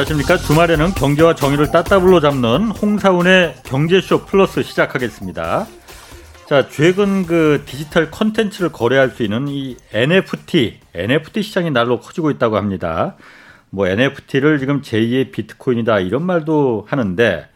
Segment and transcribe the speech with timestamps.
[0.00, 0.38] 안녕하십니까.
[0.38, 5.66] 주말에는 경제와 정의를 따따블로 잡는 홍사운의 경제쇼 플러스 시작하겠습니다.
[6.48, 12.56] 자, 최근 그 디지털 컨텐츠를 거래할 수 있는 이 NFT, NFT 시장이 날로 커지고 있다고
[12.56, 13.16] 합니다.
[13.68, 17.46] 뭐 NFT를 지금 제2의 비트코인이다 이런 말도 하는데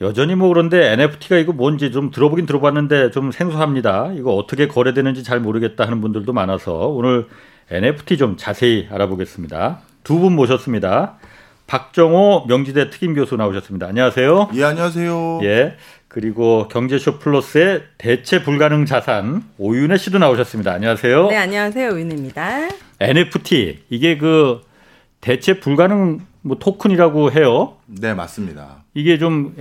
[0.00, 4.10] 여전히 뭐 그런데 NFT가 이거 뭔지 좀 들어보긴 들어봤는데 좀 생소합니다.
[4.16, 7.28] 이거 어떻게 거래되는지 잘 모르겠다 하는 분들도 많아서 오늘
[7.70, 9.78] NFT 좀 자세히 알아보겠습니다.
[10.02, 11.18] 두 분 모셨습니다.
[11.72, 13.86] 박정호 명지대 특임 교수 나오셨습니다.
[13.86, 14.50] 안녕하세요.
[14.52, 15.40] 예, 안녕하세요.
[15.44, 15.76] 예.
[16.06, 20.70] 그리고 경제쇼 플러스의 대체 불가능 자산 오윤혜 씨도 나오셨습니다.
[20.70, 21.28] 안녕하세요.
[21.28, 21.94] 네, 안녕하세요.
[21.94, 22.68] 오윤혜입니다.
[23.00, 24.60] NFT 이게 그
[25.22, 27.78] 대체 불가능 뭐 토큰이라고 해요.
[27.86, 28.84] 네, 맞습니다.
[28.92, 29.56] 이게 좀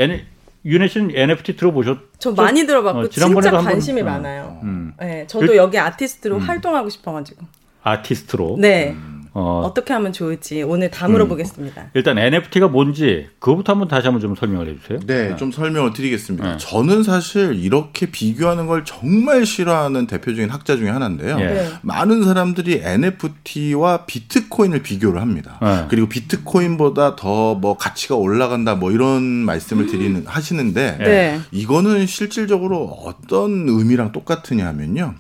[0.66, 1.98] 윤혜 씨는 NFT 들어보셨?
[2.20, 4.60] 저 많이 들어봤고 어, 진짜 관심이 번, 많아요.
[4.64, 4.94] 음.
[5.00, 6.42] 네, 저도 여기 아티스트로 음.
[6.42, 7.46] 활동하고 싶어가지고.
[7.84, 8.58] 아티스트로.
[8.60, 8.92] 네.
[8.92, 9.21] 음.
[9.34, 11.82] 어, 떻게 하면 좋을지 오늘 다 물어보겠습니다.
[11.82, 11.88] 음.
[11.94, 15.00] 일단 NFT가 뭔지 그거부터 한번 다시 한번 좀 설명을 해주세요.
[15.06, 15.36] 네, 네.
[15.38, 16.52] 좀 설명을 드리겠습니다.
[16.52, 16.58] 네.
[16.58, 21.38] 저는 사실 이렇게 비교하는 걸 정말 싫어하는 대표적인 학자 중에 하나인데요.
[21.38, 21.54] 네.
[21.54, 21.70] 네.
[21.82, 25.60] 많은 사람들이 NFT와 비트코인을 비교를 합니다.
[25.62, 25.86] 네.
[25.90, 31.40] 그리고 비트코인보다 더 뭐 가치가 올라간다 뭐 이런 말씀을 드리는 하시는데 네.
[31.52, 35.16] 이거는 실질적으로 어떤 의미랑 똑같으냐 하면요.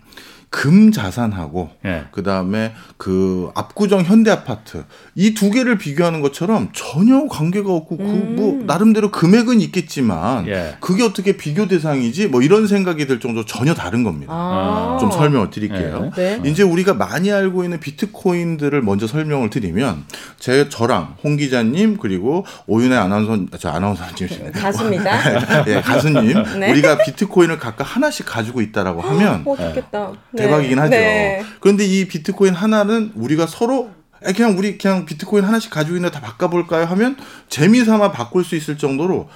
[0.52, 2.04] 금 자산하고 예.
[2.12, 4.84] 그다음에 그 압구정 현대 아파트
[5.16, 8.36] 이 두 개를 비교하는 것처럼 전혀 관계가 없고 그 음.
[8.36, 10.76] 그뭐 나름대로 금액은 있겠지만 예.
[10.82, 14.32] 그게 어떻게 비교 대상이지 뭐 이런 생각이 들 정도로 전혀 다른 겁니다.
[14.34, 14.98] 아.
[15.00, 16.12] 좀 설명을 드릴게요.
[16.18, 16.38] 예.
[16.42, 16.50] 네.
[16.50, 20.04] 이제 우리가 많이 알고 있는 비트코인들을 먼저 설명을 드리면
[20.38, 25.66] 제 저랑 홍 기자님 그리고 오윤혜 아나운서 저 아나운서님 가수입니다.
[25.68, 26.72] 예, 가수님 네.
[26.72, 30.12] 우리가 비트코인을 각각 하나씩 가지고 있다라고 하면 어, 좋겠다.
[30.32, 30.41] 네.
[30.42, 30.90] 대박이긴 하죠.
[30.90, 31.44] 네.
[31.60, 33.92] 그런데 이 비트코인 하나는 우리가 서로
[34.36, 36.86] 그냥 우리 그냥 비트코인 하나씩 가지고 있는 다 바꿔볼까요?
[36.86, 37.18] 하면
[37.50, 39.30] 재미삼아 바꿀 수 있을 정도로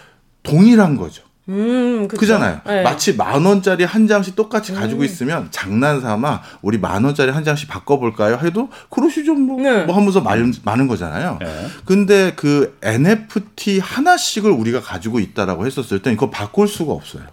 [0.44, 1.24] 동일한 거죠.
[1.48, 2.62] 음, 그잖아요.
[2.66, 2.82] 네.
[2.82, 4.80] 마치 만 원짜리 한 장씩 똑같이 음.
[4.80, 8.40] 가지고 있으면 장난삼아 우리 만 원짜리 한 장씩 바꿔볼까요?
[8.42, 9.84] 해도 그러시죠 뭐, 네.
[9.84, 11.38] 뭐 하면서 말, 많은 거잖아요.
[11.40, 11.68] 네.
[11.86, 17.24] 근데 그 NFT 하나씩을 우리가 가지고 있다라고 했었을 때 이거 바꿀 수가 없어요.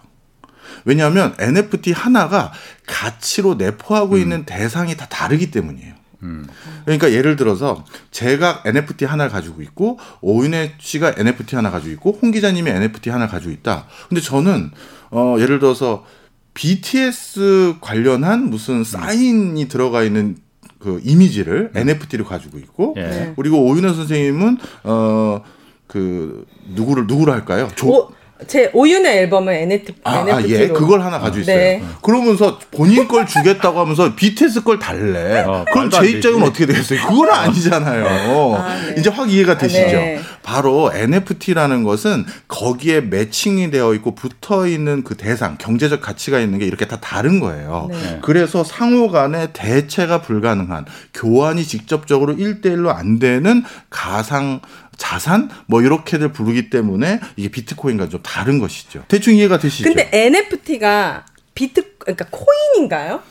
[0.85, 2.51] 왜냐하면 NFT 하나가
[2.85, 4.21] 가치로 내포하고 음.
[4.21, 5.93] 있는 대상이 다 다르기 때문이에요.
[6.23, 6.47] 음.
[6.85, 12.31] 그러니까 예를 들어서 제가 NFT 하나를 가지고 있고 오윤혜 씨가 NFT 하나 가지고 있고 홍
[12.31, 13.87] 기자님이 NFT 하나 가지고 있다.
[14.09, 14.71] 근데 저는
[15.11, 16.05] 어 예를 들어서
[16.53, 20.37] BTS 관련한 무슨 사인이 들어가 있는
[20.79, 21.81] 그 이미지를 네.
[21.81, 23.33] NFT를 가지고 있고 예.
[23.35, 27.69] 그리고 오윤혜 선생님은 어그 누구를 누구로 할까요?
[27.75, 28.11] 조, 오,
[28.47, 30.35] 제 오윤의 앨범을 NFT, 아, NFT로.
[30.35, 31.57] 아, 예, 그걸 하나 가지고 있어요.
[31.57, 31.83] 네.
[32.01, 35.43] 그러면서 본인 걸 주겠다고 하면서 BTS 걸 달래.
[35.45, 36.49] 어, 그럼 제 입장은 되지.
[36.49, 36.99] 어떻게 되겠어요?
[37.07, 38.55] 그건 아니잖아요.
[38.55, 38.95] 아, 네.
[38.97, 39.97] 이제 확 이해가 되시죠?
[39.97, 40.19] 네.
[40.43, 46.65] 바로 NFT라는 것은 거기에 매칭이 되어 있고 붙어 있는 그 대상, 경제적 가치가 있는 게
[46.65, 47.87] 이렇게 다 다른 거예요.
[47.89, 48.19] 네.
[48.21, 54.59] 그래서 상호 간에 대체가 불가능한 교환이 직접적으로 1대1로 안 되는 가상
[54.97, 59.03] 자산 뭐 이렇게들 부르기 때문에 이게 비트코인과 좀 다른 것이죠.
[59.07, 59.83] 대충 이해가 되시죠?
[59.83, 63.21] 근데 NFT가 비트 그러니까 코인인가요?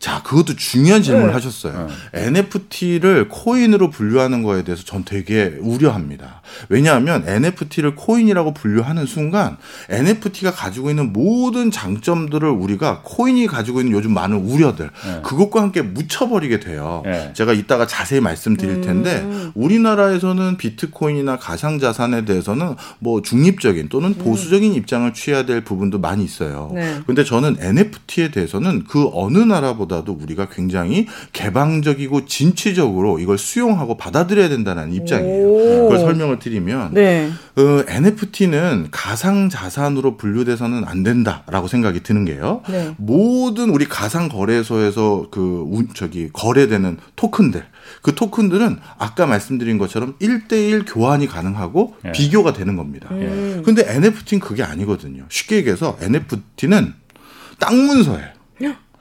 [0.00, 1.32] 자, 그것도 중요한 질문을 네.
[1.34, 1.88] 하셨어요.
[2.14, 2.28] 네.
[2.28, 6.40] NFT를 코인으로 분류하는 거에 대해서 전 되게 우려합니다.
[6.70, 9.58] 왜냐하면 NFT를 코인이라고 분류하는 순간
[9.90, 15.20] NFT가 가지고 있는 모든 장점들을 우리가 코인이 가지고 있는 요즘 많은 우려들 네.
[15.22, 17.02] 그것과 함께 묻혀버리게 돼요.
[17.04, 17.34] 네.
[17.34, 19.52] 제가 이따가 자세히 말씀드릴 텐데 음.
[19.54, 24.24] 우리나라에서는 비트코인이나 가상자산에 대해서는 뭐 중립적인 또는 음.
[24.24, 26.70] 보수적인 입장을 취해야 될 부분도 많이 있어요.
[26.74, 27.00] 네.
[27.06, 34.48] 근데 저는 NFT에 대해서는 그 어느 나라보다 보다도 우리가 굉장히 개방적이고 진취적으로 이걸 수용하고 받아들여야
[34.48, 35.52] 된다는 입장이에요.
[35.82, 37.30] 그걸 설명을 드리면 네.
[37.56, 42.62] 어, NFT는 가상 자산으로 분류돼서는 안 된다라고 생각이 드는 게요.
[42.70, 42.94] 네.
[42.96, 47.64] 모든 우리 가상 거래소에서 그 저기 거래되는 토큰들
[48.02, 52.12] 그 토큰들은 아까 말씀드린 것처럼 1대1 교환이 가능하고 네.
[52.12, 53.08] 비교가 되는 겁니다.
[53.10, 53.62] 음.
[53.64, 55.24] 근데 NFT는 그게 아니거든요.
[55.28, 56.94] 쉽게 얘기해서 NFT는
[57.58, 58.40] 땅 문서예요.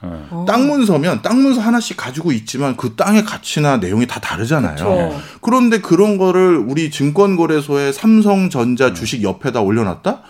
[0.02, 0.46] 어.
[0.48, 4.76] 땅 문서면 땅 문서 하나씩 가지고 있지만 그 땅의 가치나 내용이 다 다르잖아요.
[4.76, 5.22] 그쵸.
[5.42, 8.94] 그런데 그런 거를 우리 증권거래소에 삼성전자 음.
[8.94, 10.22] 주식 옆에다 올려놨다?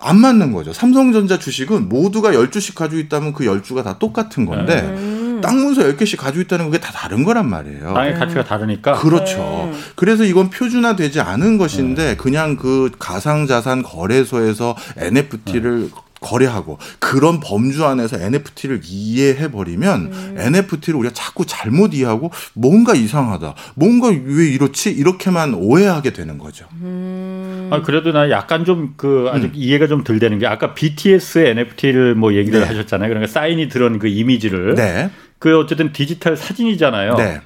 [0.00, 0.72] 안 맞는 거죠.
[0.72, 5.40] 삼성전자 주식은 모두가 10주씩 가지고 있다면 그 10주가 다 똑같은 건데 음.
[5.42, 7.94] 땅 문서 10개씩 가지고 있다는 그게 다 다른 거란 말이에요.
[7.94, 8.18] 땅의 음.
[8.18, 8.94] 가치가 다르니까.
[8.94, 9.70] 그렇죠.
[9.72, 9.80] 음.
[9.96, 12.16] 그래서 이건 표준화되지 않은 것인데 음.
[12.16, 15.90] 그냥 그 가상자산 거래소에서 NFT를
[16.20, 20.34] 거래하고 그런 범주 안에서 NFT를 이해해 버리면 음.
[20.38, 26.66] NFT를 우리가 자꾸 잘못 이해하고 뭔가 이상하다, 뭔가 왜 이렇지 이렇게만 오해하게 되는 거죠.
[26.82, 27.68] 음.
[27.72, 29.52] 아 그래도 나 약간 좀 그 아직 음.
[29.54, 32.66] 이해가 좀 덜 되는 게 아까 BTS의 NFT를 뭐 얘기를 네.
[32.66, 33.08] 하셨잖아요.
[33.08, 35.10] 그러니까 사인이 들은 그 이미지를 네.
[35.38, 37.14] 그 어쨌든 디지털 사진이잖아요.
[37.16, 37.40] 네.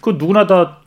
[0.00, 0.78] 그 누구나 다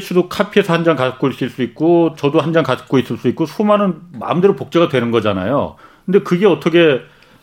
[0.00, 3.44] 씨도 카피해서 한 장 갖고 있을 수 있고 저도 한 장 갖고 있을 수 있고
[3.44, 5.76] 수많은 마음대로 복제가 되는 거잖아요.
[6.06, 7.00] 근데 그게 어떻게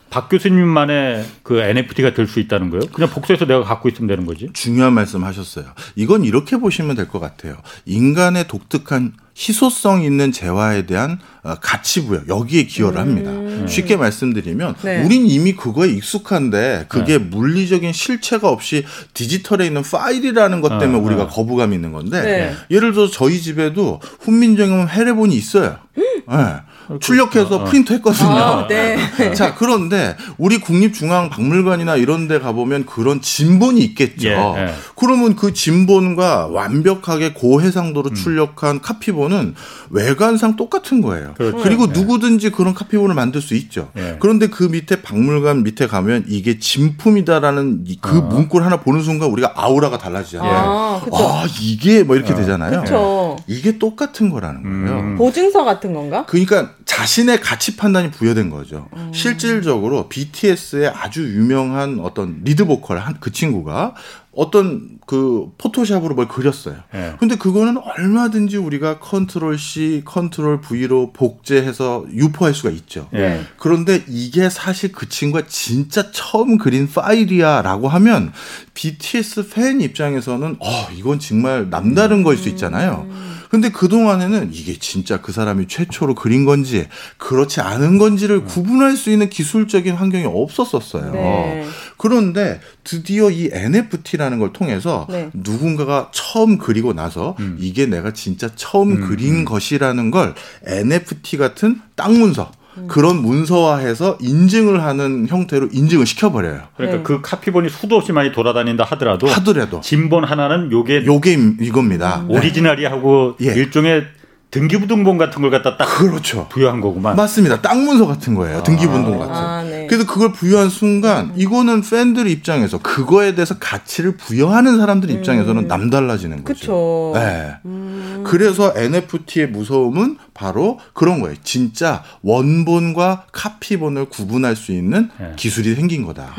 [0.10, 2.84] 박 교수님만의 그 NFT가 될 수 있다는 거예요?
[2.94, 4.48] 그냥 복사해서 내가 갖고 있으면 되는 거지?
[4.54, 5.66] 중요한 말씀 하셨어요.
[5.96, 7.56] 이건 이렇게 보시면 될 것 같아요.
[7.86, 13.32] 인간의 독특한 희소성 있는 재화에 대한 어, 가치 부여 여기에 기여를 합니다.
[13.32, 13.66] 음.
[13.68, 15.04] 쉽게 말씀드리면 네.
[15.04, 17.18] 우린 이미 그거에 익숙한데 그게 네.
[17.18, 18.86] 물리적인 실체가 없이
[19.16, 21.28] 디지털에 있는 파일이라는 것 때문에 어, 우리가 어.
[21.28, 22.54] 거부감이 있는 건데 네.
[22.70, 25.78] 예를 들어서 저희 집에도 훈민정음 해례본이 있어요.
[25.98, 26.04] 음.
[26.30, 26.56] 네.
[27.00, 27.64] 출력해서 어.
[27.64, 28.30] 프린트했거든요.
[28.30, 28.98] 아, 네.
[29.34, 34.28] 자 그런데 우리 국립중앙박물관이나 이런데 가보면 그런 진본이 있겠죠.
[34.30, 34.74] 예, 예.
[34.96, 38.16] 그러면 그 진본과 완벽하게 고해상도로 음.
[38.16, 39.56] 출력한 카피본은
[39.90, 41.34] 외관상 똑같은 거예요.
[41.36, 41.58] 그렇죠.
[41.58, 41.92] 그리고 예.
[41.92, 43.90] 누구든지 그런 카피본을 만들 수 있죠.
[43.98, 44.18] 예.
[44.20, 48.22] 그런데 그 밑에 박물관 밑에 가면 이게 진품이다라는 그 어.
[48.22, 50.54] 문구를 하나 보는 순간 우리가 아우라가 달라지잖아요.
[50.54, 52.36] 아, 아 이게 뭐 이렇게 어.
[52.36, 52.82] 되잖아요.
[52.82, 53.38] 그쵸.
[53.48, 55.00] 이게 똑같은 거라는 거예요.
[55.00, 55.16] 음.
[55.18, 56.26] 보증서 같은 건가?
[56.28, 58.88] 그러니까 자신의 가치 판단이 부여된 거죠.
[58.96, 59.12] 음.
[59.14, 63.96] 실질적으로 BTS의 아주 유명한 어떤 리드 보컬 한 그 친구가
[64.36, 66.76] 어떤 그 포토샵으로 뭘 그렸어요.
[66.92, 67.16] 네.
[67.20, 73.08] 근데 그거는 얼마든지 우리가 컨트롤 C, 컨트롤 V로 복제해서 유포할 수가 있죠.
[73.14, 73.44] 네.
[73.58, 78.34] 그런데 이게 사실 그 친구가 진짜 처음 그린 파일이야라고 하면
[78.74, 82.24] BTS 팬 입장에서는 어, 이건 정말 남다른 음.
[82.24, 83.08] 거일 수 있잖아요.
[83.54, 86.88] 근데 그동안에는 이게 진짜 그 사람이 최초로 그린 건지
[87.20, 88.46] 그렇지 않은 건지를 음.
[88.46, 91.12] 구분할 수 있는 기술적인 환경이 없었었어요.
[91.12, 91.68] 네.
[91.98, 95.30] 그런데 드디어 이 NFT라는 걸 통해서 네.
[95.36, 97.56] 누군가가 처음 그리고 나서 음.
[97.60, 99.08] 이게 내가 진짜 처음 음.
[99.08, 99.46] 그린 음.
[99.46, 100.34] 것이라는 걸
[100.66, 102.88] NFT 같은 땅 문서 음.
[102.88, 106.62] 그런 문서화해서 인증을 하는 형태로 인증을 시켜버려요.
[106.76, 107.04] 그러니까 네.
[107.04, 112.22] 그 카피본이 수도 없이 많이 돌아다닌다 하더라도 하더라도 진본 하나는 요게 요게 이겁니다.
[112.22, 112.32] 음.
[112.32, 113.54] 오리지널이 하고 예.
[113.54, 114.06] 일종의
[114.54, 116.48] 등기부등본 같은 걸 갖다 딱 그렇죠.
[116.50, 117.16] 부여한 거구만.
[117.16, 117.62] 맞습니다.
[117.62, 118.60] 땅 문서 같은 거예요.
[118.60, 118.64] 아.
[118.64, 119.34] 등기부등본 같은.
[119.34, 119.88] 아, 네.
[119.88, 121.34] 그래서 그걸 부여한 순간 음.
[121.36, 125.68] 이거는 팬들 입장에서 그거에 대해서 가치를 부여하는 사람들 입장에서는 음.
[125.68, 126.60] 남달라지는 거죠.
[126.60, 127.12] 그쵸.
[127.16, 127.56] 네.
[127.66, 128.24] 음.
[128.28, 131.36] 그래서 NFT의 무서움은 바로 그런 거예요.
[131.44, 135.32] 진짜 원본과 카피본을 구분할 수 있는 네.
[135.36, 136.36] 기술이 생긴 거다.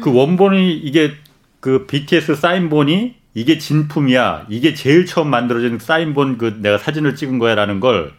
[0.00, 1.10] 그 원본이 이게
[1.58, 4.46] 그 BTS 사인본이 이게 진품이야.
[4.50, 8.12] 이게 제일 처음 만들어진 사인본 그 내가 사진을 찍은 거야라는 걸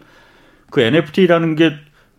[0.72, 1.72] 그 NFT라는 게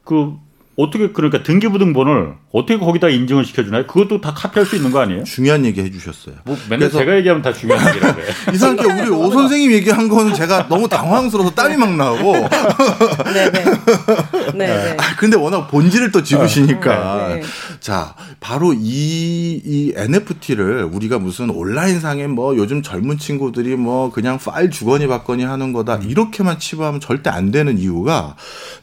[0.05, 0.37] 그
[0.77, 3.87] 어떻게 그러니까 등기부등본을 어떻게 거기다 인증을 시켜주나요?
[3.87, 5.25] 그것도 다 카피할 수 있는 거 아니에요?
[5.25, 6.37] 중요한 얘기 해주셨어요.
[6.45, 8.29] 뭐 맨날 제가 얘기하면 다 중요한 얘기라고 해요.
[8.55, 12.33] 이상하게 우리 오 선생님 얘기한 거는 제가 너무 당황스러워서 땀이 막 나고.
[12.33, 13.51] 네네.
[14.55, 14.67] 네.
[14.67, 14.97] 네.
[14.99, 17.29] 아, 근데 워낙 본질을 또 집으시니까.
[17.29, 17.35] 네.
[17.37, 17.43] 네.
[17.81, 24.71] 자, 바로 이, 이 NFT를 우리가 무슨 온라인상에 뭐 요즘 젊은 친구들이 뭐 그냥 파일
[24.71, 25.97] 주거니 받거니 하는 거다.
[25.97, 26.03] 음.
[26.09, 28.37] 이렇게만 치부하면 절대 안 되는 이유가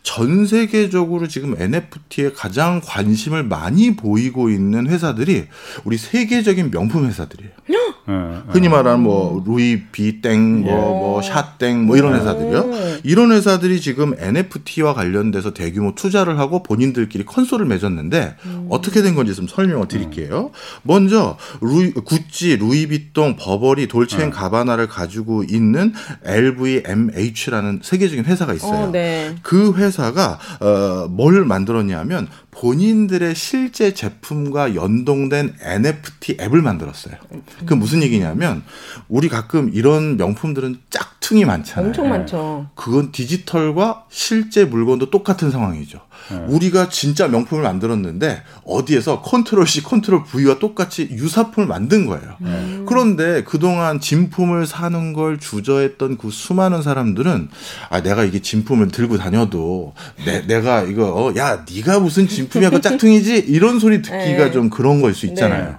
[0.04, 5.46] 전 세계적으로 지금 NFT 에 가장 관심을 많이 보이고 있는 회사들이
[5.84, 7.52] 우리 세계적인 명품 회사들이에요.
[8.08, 8.14] 네,
[8.48, 13.00] 흔히 말하는 뭐 루이 비땡, 뭐뭐 샤땡, 뭐 이런 회사들이요.
[13.04, 18.68] 이런 회사들이 지금 NFT와 관련돼서 대규모 투자를 하고 본인들끼리 컨소를 맺었는데 음.
[18.70, 20.52] 어떻게 된 건지 좀 설명을 드릴게요.
[20.84, 25.94] 먼저 루이, 구찌, 루이비통, 버버리, 돌체인 가바나를 가지고 있는
[26.24, 28.88] LVMH라는 세계적인 회사가 있어요.
[28.88, 29.36] 어, 네.
[29.44, 32.28] 그 회사가 어, 뭘 만들었냐면
[32.60, 37.16] 본인들의 실제 제품과 연동된 NFT 앱을 만들었어요.
[37.68, 38.64] 그 무슨 얘기냐면
[39.08, 41.90] 우리 가끔 이런 명품들은 짝퉁이 많잖아요.
[41.90, 42.70] 엄청 많죠.
[42.74, 46.00] 그건 디지털과 실제 물건도 똑같은 상황이죠.
[46.32, 46.38] 네.
[46.48, 52.36] 우리가 진짜 명품을 만들었는데 어디에서 컨트롤 C, 컨트롤 V와 똑같이 유사품을 만든 거예요.
[52.40, 52.82] 네.
[52.88, 57.50] 그런데 그동안 진품을 사는 걸 주저했던 그 수많은 사람들은
[57.90, 59.94] 아 내가 이게 진품을 들고 다녀도
[60.26, 64.52] 내, 내가 이거 어, 야 네가 무슨 진품이야 그 짝퉁이지 이런 소리 듣기가 네.
[64.52, 65.66] 좀 그런 걸 수 있잖아요.
[65.66, 65.76] 네.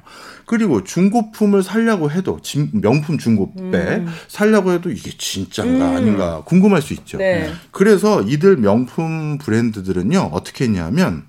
[0.46, 2.40] 그리고 중고품을 살려고 해도
[2.72, 4.08] 명품 중고백 음.
[4.28, 5.96] 살려고 해도 이게 진짜인가 음.
[5.96, 7.18] 아닌가 궁금할 수 있죠.
[7.18, 7.52] 네.
[7.70, 11.24] 그래서 이들 명품 브랜드들은요 어떻게 했냐면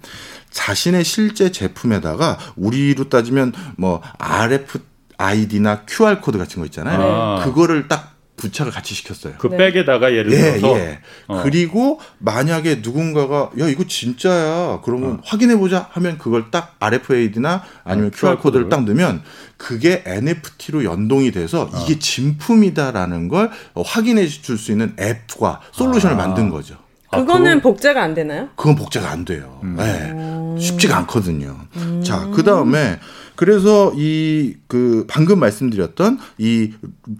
[0.52, 7.02] 자신의 실제 제품에다가 우리로 따지면 뭐 RFID나 QR 코드 같은 거 있잖아요.
[7.02, 7.44] 아.
[7.44, 9.34] 그거를 딱 부착을 같이 시켰어요.
[9.38, 9.58] 그 네.
[9.58, 11.00] 백에다가 예를 예, 들어서 예.
[11.28, 11.42] 어.
[11.44, 15.18] 그리고 만약에 누군가가 야 이거 진짜야 그러면 어.
[15.24, 19.24] 확인해 보자 하면 그걸 딱 RFID나 아니면 어, QR 코드를 딱 넣으면
[19.58, 21.84] 그게 NFT로 연동이 돼서 어.
[21.84, 26.18] 이게 진품이다라는 걸 확인해 줄 수 있는 앱과 솔루션을 아.
[26.18, 26.76] 만든 거죠.
[27.12, 28.50] 그거는 아, 복제가 안 되나요?
[28.56, 29.60] 그건 복제가 안 돼요.
[29.64, 29.76] 음.
[29.78, 30.62] 네.
[30.62, 31.56] 쉽지가 않거든요.
[31.78, 32.04] 음.
[32.04, 33.00] 자, 그 다음에
[33.40, 36.74] 그래서 이 그 방금 말씀드렸던 이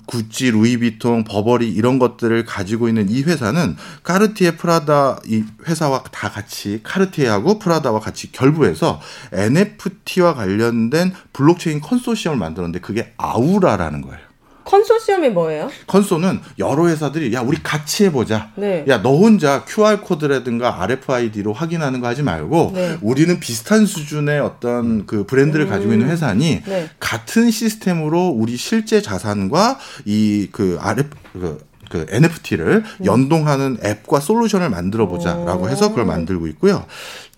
[0.06, 6.80] 구찌, 루이비통, 버버리 이런 것들을 가지고 있는 이 회사는 카르티에 프라다 이 회사와 다 같이
[6.84, 9.02] 카르티에하고 프라다와 같이 결부해서
[9.34, 14.29] NFT와 관련된 블록체인 컨소시엄을 만들었는데 그게 아우라라는 거예요.
[14.70, 15.70] 컨소시엄이 뭐예요?
[15.88, 18.52] 컨소는 여러 회사들이 야 우리 같이 해보자.
[18.56, 18.86] 네.
[18.88, 22.98] 야 너 혼자 QR 코드라든가 RFID로 확인하는 거 하지 말고 네.
[23.02, 25.70] 우리는 비슷한 수준의 어떤 그 브랜드를 음.
[25.70, 26.90] 가지고 있는 회사니 네.
[27.00, 31.58] 같은 시스템으로 우리 실제 자산과 이 그 RF 그,
[31.90, 33.06] 그 NFT를 음.
[33.06, 36.86] 연동하는 앱과 솔루션을 만들어 보자라고 해서 그걸 만들고 있고요.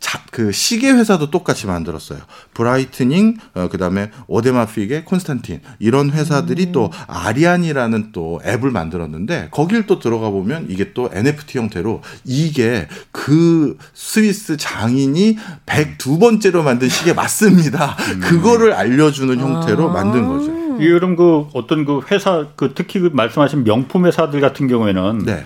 [0.02, 2.20] 자, 그 시계 회사도 똑같이 만들었어요.
[2.56, 6.72] 브라이틀링, 어, 그 다음에 오데마피게, 콘스탄틴 이런 회사들이 음.
[6.72, 13.78] 또 아리아니라는 또 앱을 만들었는데 거길 또 들어가 보면 이게 또 NFT 형태로 이게 그
[13.94, 17.96] 스위스 장인이 102번째로 만든 시계 맞습니다.
[18.14, 18.20] 음.
[18.22, 19.94] 그거를 알려주는 형태로 아.
[19.94, 20.61] 만든 거죠.
[20.82, 25.46] 이런 그 어떤 그 회사 그 특히 그 말씀하신 명품 회사들 같은 경우에는 네.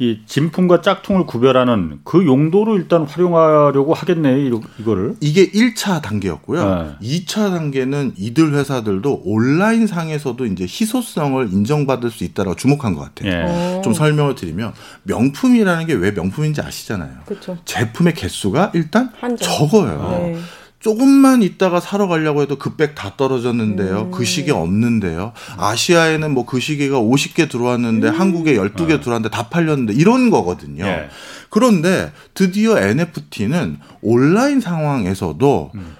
[0.00, 5.14] 이 진품과 짝퉁을 구별하는 그 용도로 일단 활용하려고 하겠네요, 이거를.
[5.20, 6.96] 이게 1차 단계였고요.
[7.00, 7.20] 네.
[7.20, 13.46] 2차 단계는 이들 회사들도 온라인 상에서도 이제 희소성을 인정받을 수 있다라고 주목한 것 같아요.
[13.46, 13.82] 네.
[13.84, 14.72] 좀 설명을 드리면
[15.04, 17.12] 명품이라는 게 왜 명품인지 아시잖아요.
[17.24, 17.56] 그쵸.
[17.64, 19.48] 제품의 개수가 일단 한정.
[19.48, 20.08] 적어요.
[20.10, 20.36] 네.
[20.84, 24.02] 조금만 있다가 사러 가려고 해도 그백다 떨어졌는데요.
[24.02, 24.10] 음.
[24.10, 25.32] 그 시계 없는데요.
[25.56, 28.20] 아시아에는 뭐 그 시계가 50개 들어왔는데 음.
[28.20, 29.00] 한국에 12개 어.
[29.00, 30.84] 들어왔는데 다 팔렸는데 이런 거거든요.
[30.84, 31.08] 예.
[31.48, 35.96] 그런데 드디어 NFT는 온라인 상황에서도 음.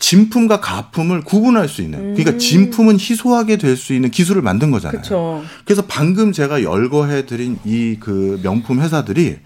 [0.00, 2.38] 진품과 가품을 구분할 수 있는 그러니까 음.
[2.40, 5.02] 진품은 희소하게 될 수 있는 기술을 만든 거잖아요.
[5.02, 5.44] 그쵸.
[5.64, 9.36] 그래서 방금 제가 열거해 드린 이 그 명품 회사들이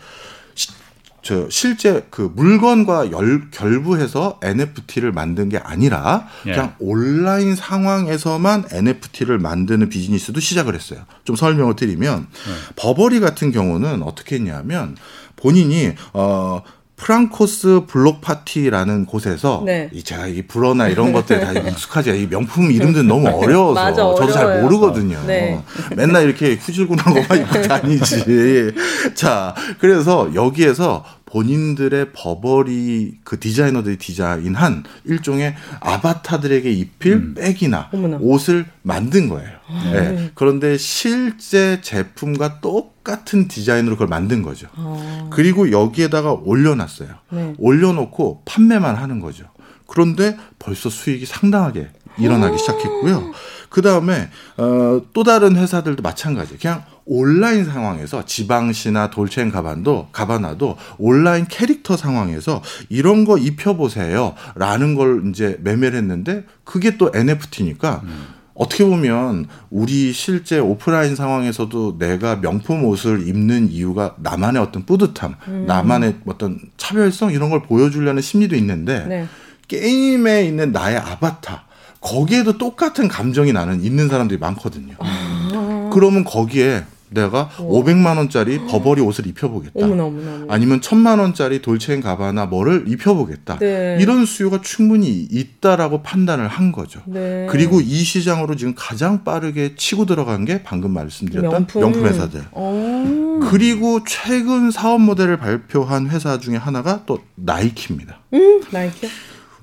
[1.23, 6.53] 저 실제 그 물건과 열, 결부해서 NFT를 만든 게 아니라 예.
[6.53, 11.01] 그냥 온라인 상황에서만 NFT를 만드는 비즈니스도 시작을 했어요.
[11.25, 12.75] 좀 설명을 드리면 예.
[12.77, 14.97] 버버리 같은 경우는 어떻게 했냐면
[15.37, 16.63] 본인이 어
[17.01, 19.89] 프랑코스 블록 파티라는 곳에서 네.
[19.93, 24.31] 이 제가 이 불어나 이런 것들 다 익숙하지 이 명품 이름들은 너무 어려워서 맞아, 저도.
[24.31, 25.19] 잘 모르거든요.
[25.27, 25.59] 네.
[25.97, 28.73] 맨날 이렇게 후질구나 것만 입고 다니지.
[29.15, 37.35] 자, 그래서 여기에서 본인들의 버버리 그 디자이너들이 디자인한 일종의 아바타들에게 입힐 음.
[37.35, 38.19] 백이나 어머나.
[38.21, 39.51] 옷을 만든 거예요.
[39.69, 40.11] 아, 네.
[40.11, 40.31] 네.
[40.35, 44.67] 그런데 실제 제품과 똑같은 디자인으로 그걸 만든 거죠.
[44.75, 45.29] 아.
[45.31, 47.09] 그리고 여기에다가 올려놨어요.
[47.31, 47.55] 네.
[47.59, 49.45] 올려놓고 판매만 하는 거죠.
[49.87, 52.59] 그런데 벌써 수익이 상당하게 일어나기 아.
[52.59, 53.33] 시작했고요.
[53.69, 56.59] 그 다음에 어, 또 다른 회사들도 마찬가지.
[56.59, 65.59] 그냥 온라인 상황에서 지방시나 돌체인 가반도 가바나도 온라인 캐릭터 상황에서 이런 거 입혀보세요라는 걸 이제
[65.63, 68.03] 매매를 했는데 그게 또 NFT니까.
[68.05, 68.27] 음.
[68.55, 75.65] 어떻게 보면 우리 실제 오프라인 상황에서도 내가 명품 옷을 입는 이유가 나만의 어떤 뿌듯함, 음.
[75.67, 79.27] 나만의 어떤 차별성 이런 걸 보여주려는 심리도 있는데 네.
[79.67, 81.65] 게임에 있는 나의 아바타
[82.03, 84.95] 거기에도 똑같은 감정이 나는 있는 사람들이 많거든요.
[84.99, 85.91] 아.
[85.93, 87.83] 그러면 거기에 내가 오.
[87.83, 89.85] 500만 원짜리 버버리 옷을 입혀보겠다.
[89.85, 93.59] 어머나, 어머나, 아니면 1000만 원짜리 돌체인 가바나 뭐를 입혀보겠다.
[93.59, 93.99] 네.
[94.01, 97.03] 이런 수요가 충분히 있다라고 판단을 한 거죠.
[97.07, 97.47] 네.
[97.51, 102.41] 그리고 이 시장으로 지금 가장 빠르게 치고 들어간 게 방금 말씀드렸던 명품, 명품 회사들.
[102.53, 102.61] 오.
[102.61, 103.41] 어.
[103.51, 108.21] 그리고 최근 사업 모델을 발표한 회사 중에 하나가 또 나이키입니다.
[108.35, 109.09] 음, 나이키.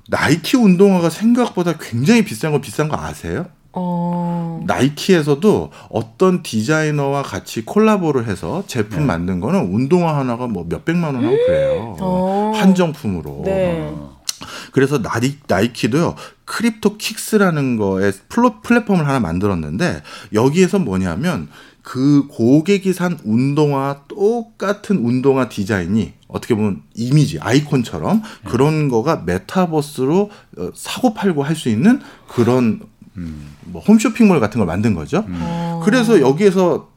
[0.08, 3.46] 나이키 운동화가 생각보다 굉장히 비싼 거 비싼 거 아세요?
[3.78, 4.60] 어...
[4.66, 9.04] 나이키에서도 어떤 디자이너와 같이 콜라보를 해서 제품 네.
[9.06, 11.96] 만든 거는 운동화 하나가 뭐 몇백만 원 하고 그래요.
[12.00, 12.52] 어...
[12.54, 13.42] 한정품으로.
[13.44, 13.94] 네.
[14.72, 21.48] 그래서 나이, 나이키도요, 크립토 킥스라는 거에 플로, 플랫폼을 하나 만들었는데, 여기에서 뭐냐면,
[21.82, 28.50] 그 고객이 산 운동화 똑같은 운동화 디자인이 어떻게 보면 이미지 아이콘처럼 네.
[28.50, 32.82] 그런 거가 메타버스로 어, 사고 팔고 할 수 있는 그런
[33.18, 33.54] 음.
[33.64, 35.24] 뭐 홈쇼핑몰 같은 걸 만든 거죠.
[35.28, 35.38] 음.
[35.40, 35.82] 어.
[35.84, 36.88] 그래서 여기에서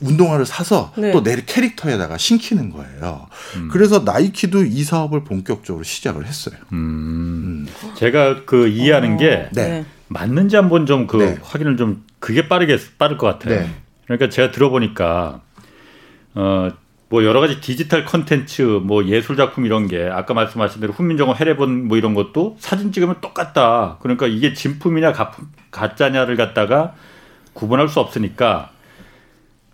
[0.00, 1.12] 운동화를 사서 네.
[1.12, 3.26] 또내 캐릭터에다가 신기는 거예요.
[3.56, 3.68] 음.
[3.70, 6.56] 그래서 나이키도 이 사업을 본격적으로 시작을 했어요.
[6.72, 7.66] 음.
[7.66, 7.94] 음.
[7.96, 9.16] 제가 그 이해하는 어.
[9.18, 9.84] 게 네.
[10.08, 11.38] 맞는지 한번 좀그 네.
[11.42, 13.60] 확인을 좀 그게 빠르게 빠를 것 같아요.
[13.60, 13.70] 네.
[14.04, 15.40] 그러니까 제가 들어보니까
[16.34, 16.70] 어.
[17.10, 21.88] 뭐 여러 가지 디지털 컨텐츠, 뭐 예술 작품 이런 게 아까 말씀하신 대로 훈민정음 해례본
[21.88, 23.98] 뭐 이런 것도 사진 찍으면 똑같다.
[24.00, 25.12] 그러니까 이게 진품이냐
[25.72, 26.94] 가짜냐를 갖다가
[27.52, 28.70] 구분할 수 없으니까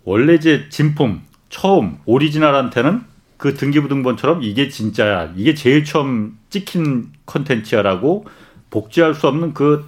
[0.03, 3.03] 원래 이제 진품 처음 오리지널한테는
[3.37, 8.25] 그 등기부등본처럼 이게 진짜야, 이게 제일 처음 찍힌 컨텐츠야라고
[8.71, 9.85] 복제할 수 없는 그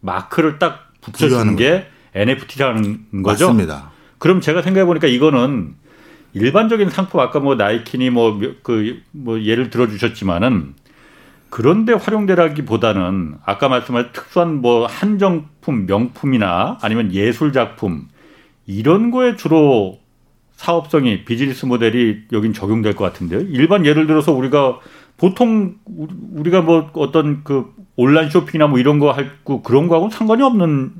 [0.00, 3.46] 마크를 딱 붙여주는 게 NFT라는 거죠.
[3.46, 3.90] 맞습니다.
[4.18, 5.74] 그럼 제가 생각해 보니까 이거는
[6.34, 10.74] 일반적인 상품 아까 뭐 나이키니 뭐 그뭐 뭐 예를 들어 주셨지만은
[11.48, 18.08] 그런데 활용되라기보다는 아까 말씀하신 특수한 뭐 한정품 명품이나 아니면 예술 작품
[18.66, 20.00] 이런 거에 주로
[20.56, 23.40] 사업성이 비즈니스 모델이 여긴 적용될 것 같은데요.
[23.40, 24.80] 일반 예를 들어서 우리가
[25.16, 30.92] 보통 우리가 뭐 어떤 그 온라인 쇼핑이나 뭐 이런 거 할고 그런 거하고는 상관이 없는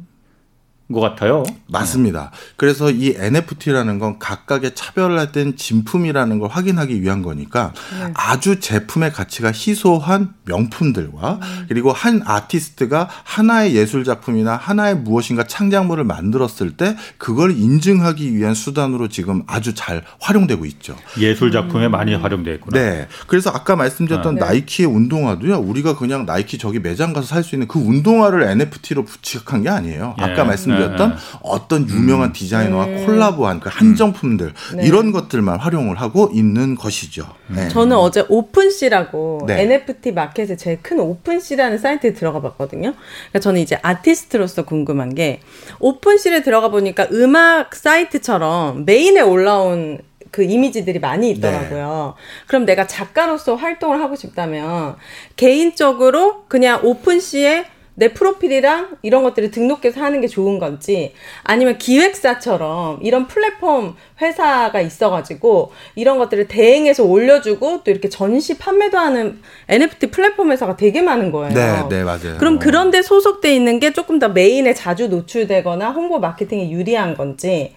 [0.92, 1.44] 것 같아요.
[1.66, 2.30] 맞습니다.
[2.56, 8.12] 그래서 이 NFT라는 건 각각의 차별화된 진품이라는 걸 확인하기 위한 거니까 네.
[8.14, 11.64] 아주 제품의 가치가 희소한 명품들과 음.
[11.68, 19.08] 그리고 한 아티스트가 하나의 예술 작품이나 하나의 무엇인가 창작물을 만들었을 때 그걸 인증하기 위한 수단으로
[19.08, 20.96] 지금 아주 잘 활용되고 있죠.
[21.18, 21.92] 예술 작품에 음.
[21.92, 22.78] 많이 활용되었구나.
[22.78, 23.08] 네.
[23.26, 24.40] 그래서 아까 말씀드렸던 네.
[24.40, 25.60] 나이키의 운동화도요.
[25.60, 30.14] 우리가 그냥 나이키 저기 매장 가서 살 수 있는 그 운동화를 NFT로 부착한 게 아니에요.
[30.18, 30.42] 아까 예.
[30.44, 31.16] 말씀 말씀드렸던 네.
[31.42, 32.32] 어떤 유명한 음.
[32.32, 33.06] 디자이너와 음.
[33.06, 34.86] 콜라보한 그 한정품들 네.
[34.86, 37.26] 이런 것들만 활용을 하고 있는 것이죠.
[37.48, 37.68] 네.
[37.68, 39.62] 저는 어제 오픈씨라고 네.
[39.62, 42.92] NFT 마켓에 제일 큰 오픈씨라는 사이트에 들어가 봤거든요.
[42.92, 45.40] 그러니까 저는 이제 아티스트로서 궁금한 게
[45.80, 49.98] 오픈씨에 들어가 보니까 음악 사이트처럼 메인에 올라온
[50.30, 52.14] 그 이미지들이 많이 있더라고요.
[52.16, 52.46] 네.
[52.48, 54.96] 그럼 내가 작가로서 활동을 하고 싶다면
[55.36, 61.12] 개인적으로 그냥 오픈시에 내 프로필이랑 이런 것들을 등록해서 하는 게 좋은 건지
[61.44, 69.40] 아니면 기획사처럼 이런 플랫폼 회사가 있어가지고 이런 것들을 대행해서 올려주고 또 이렇게 전시 판매도 하는
[69.68, 71.54] NFT 플랫폼 회사가 되게 많은 거예요.
[71.54, 72.38] 네, 네, 맞아요.
[72.38, 77.74] 그럼 그런데 소속돼 있는 게 조금 더 메인에 자주 노출되거나 홍보 마케팅에 유리한 건지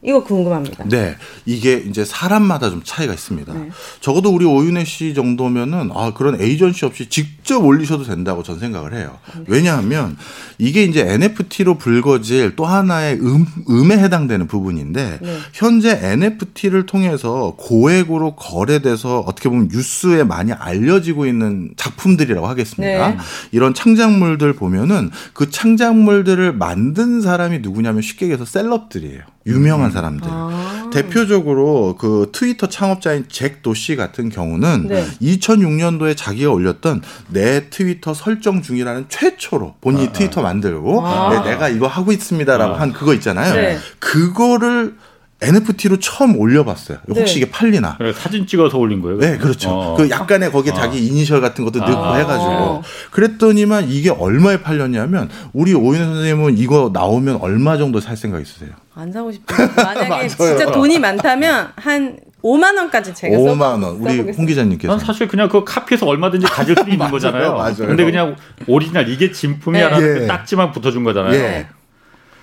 [0.00, 0.84] 이거 궁금합니다.
[0.88, 1.16] 네.
[1.44, 3.52] 이게 이제 사람마다 좀 차이가 있습니다.
[3.52, 3.70] 네.
[4.00, 8.92] 적어도 우리 오윤혜 씨 정도면은 아, 그런 에이전시 없이 직 접 올리셔도 된다고 전 생각을
[8.92, 9.16] 해요.
[9.34, 9.44] 네.
[9.46, 10.18] 왜냐하면
[10.58, 15.38] 이게 이제 NFT로 불거질 또 하나의 음, 음에 해당되는 부분인데 네.
[15.54, 23.08] 현재 NFT를 통해서 고액으로 거래돼서 어떻게 보면 뉴스에 많이 알려지고 있는 작품들이라고 하겠습니다.
[23.08, 23.16] 네.
[23.50, 29.22] 이런 창작물들 보면은 그 창작물들을 만든 사람이 누구냐면 쉽게 얘기해서 셀럽들이에요.
[29.48, 30.28] 유명한 사람들.
[30.30, 30.90] 아.
[30.92, 35.06] 대표적으로 그 트위터 창업자인 잭 도시 같은 경우는 네.
[35.20, 37.02] 2006년도에 자기가 올렸던
[37.38, 40.12] 내 트위터 설정 중이라는 최초로 본인이 아.
[40.12, 41.30] 트위터 만들고 아.
[41.30, 42.80] 네, 내가 이거 하고 있습니다라고 아.
[42.80, 43.54] 한 그거 있잖아요.
[43.54, 43.78] 네.
[44.00, 44.96] 그거를
[45.40, 46.98] NFT로 처음 올려봤어요.
[47.08, 47.40] 혹시 네.
[47.42, 47.96] 이게 팔리나?
[48.16, 49.20] 사진 찍어서 올린 거예요?
[49.20, 49.70] 네, 그렇죠.
[49.70, 49.96] 어.
[49.96, 50.74] 그 약간의 거기에 어.
[50.74, 52.16] 자기 이니셜 같은 것도 넣고 아.
[52.16, 52.82] 해가지고.
[53.12, 58.70] 그랬더니만 이게 얼마에 팔렸냐면 우리 오윤 선생님은 이거 나오면 얼마 정도 살 생각 있으세요?
[58.96, 59.68] 안 사고 싶어요.
[59.76, 63.84] 만약에 진짜 돈이 많다면 한 5만 원까지 제가 5만 원.
[64.00, 64.94] 우리 홍 기자님께서.
[64.96, 67.54] 난 사실 그냥 그 카피해서 얼마든지 가질 수 있는 거잖아요.
[67.54, 67.74] 맞아요.
[67.78, 70.20] 근데 그냥 오리지널 이게 진품이야라는 네.
[70.20, 71.34] 그 딱지만 붙어준 거잖아요.
[71.34, 71.66] 예.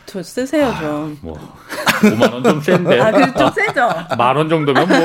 [0.05, 1.17] 저 쓰세요 좀.
[1.21, 1.39] 아, 뭐
[2.01, 2.99] 5만 원 좀 센데.
[3.01, 3.89] 아, 그좀 세죠.
[4.17, 4.97] 만 원 정도면 뭐.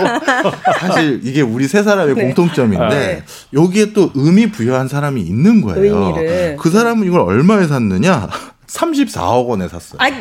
[0.79, 2.23] 사실 이게 우리 세 사람의 네.
[2.25, 3.25] 공통점인데 네.
[3.55, 5.97] 여기에 또 의미 부여한 사람이 있는 거예요.
[5.97, 6.57] 의미를.
[6.61, 8.29] 그 사람은 이걸 얼마에 샀느냐?
[8.71, 9.99] 34억 원에 샀어요.
[9.99, 10.17] 아니,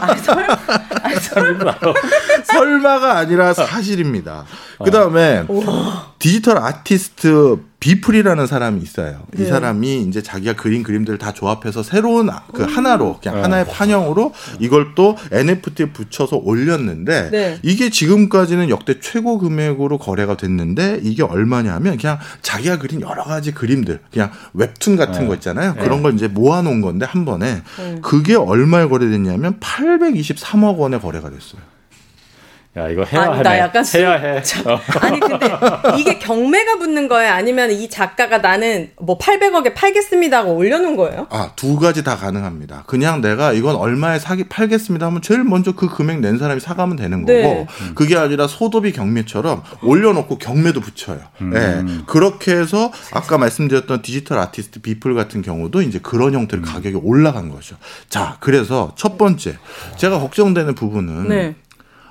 [0.00, 0.58] 아니 설마,
[1.02, 1.74] 아니, 설마.
[2.44, 4.44] 설마가 아니라 사실입니다.
[4.84, 5.44] 그 다음에
[6.18, 9.20] 디지털 아티스트 비플이라는 사람이 있어요.
[9.32, 9.42] 네.
[9.42, 12.66] 이 사람이 이제 자기가 그린 그림들을 다 조합해서 새로운 그 음.
[12.66, 13.42] 하나로 그냥 네.
[13.42, 17.58] 하나의 판형으로 이걸 또 NFT에 붙여서 올렸는데 네.
[17.62, 24.00] 이게 지금까지는 역대 최고 금액으로 거래가 됐는데 이게 얼마냐면 그냥 자기가 그린 여러 가지 그림들
[24.10, 25.26] 그냥 웹툰 같은 네.
[25.26, 25.74] 거 있잖아요.
[25.74, 27.98] 그런 걸 이제 모아놓은 건데 한 번에 네.
[28.00, 31.60] 그게 얼마에 거래됐냐면 823억 원에 거래가 됐어요.
[32.76, 34.42] 야 이거 해야 아니, 나 약간 해야 해.
[34.66, 34.80] 어.
[35.00, 35.46] 아니 근데
[35.96, 37.32] 이게 경매가 붙는 거예요?
[37.32, 41.28] 아니면 이 작가가 나는 뭐 800억에 팔겠습니다 하고 올려놓은 거예요?
[41.30, 42.82] 아두 가지 다 가능합니다.
[42.88, 47.24] 그냥 내가 이건 얼마에 사기 팔겠습니다 하면 제일 먼저 그 금액 낸 사람이 사가면 되는
[47.24, 47.42] 네.
[47.42, 47.66] 거고 네.
[47.94, 51.20] 그게 아니라 소도비 경매처럼 올려놓고 경매도 붙여요.
[51.42, 51.50] 음.
[51.50, 52.02] 네.
[52.06, 56.64] 그렇게 해서 아까 말씀드렸던 디지털 아티스트 비플 같은 경우도 이제 그런 형태로 음.
[56.64, 57.76] 가격이 올라간 거죠.
[58.08, 59.58] 자 그래서 첫 번째
[59.96, 61.28] 제가 걱정되는 부분은.
[61.28, 61.54] 네.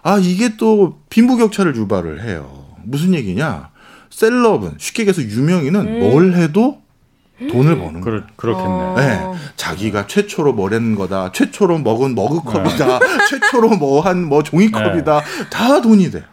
[0.04, 2.66] 아, 이게 또 빈부격차를 유발을 해요.
[2.84, 3.70] 무슨 얘기냐?
[4.10, 6.00] 셀럽은 쉽게 얘기해서 유명인은 음.
[6.00, 6.82] 뭘 해도
[7.40, 8.24] 돈을 버는 거예요.
[8.36, 8.70] 그렇겠네.
[8.70, 8.96] 어.
[8.98, 9.40] 네.
[9.56, 11.32] 자기가 최초로 뭐랬는 거다.
[11.32, 13.00] 최초로 먹은 머그컵이다.
[13.00, 13.06] 네.
[13.30, 15.20] 최초로 뭐 한뭐 뭐 종이컵이다.
[15.20, 15.50] 네.
[15.50, 16.24] 다 돈이 돼.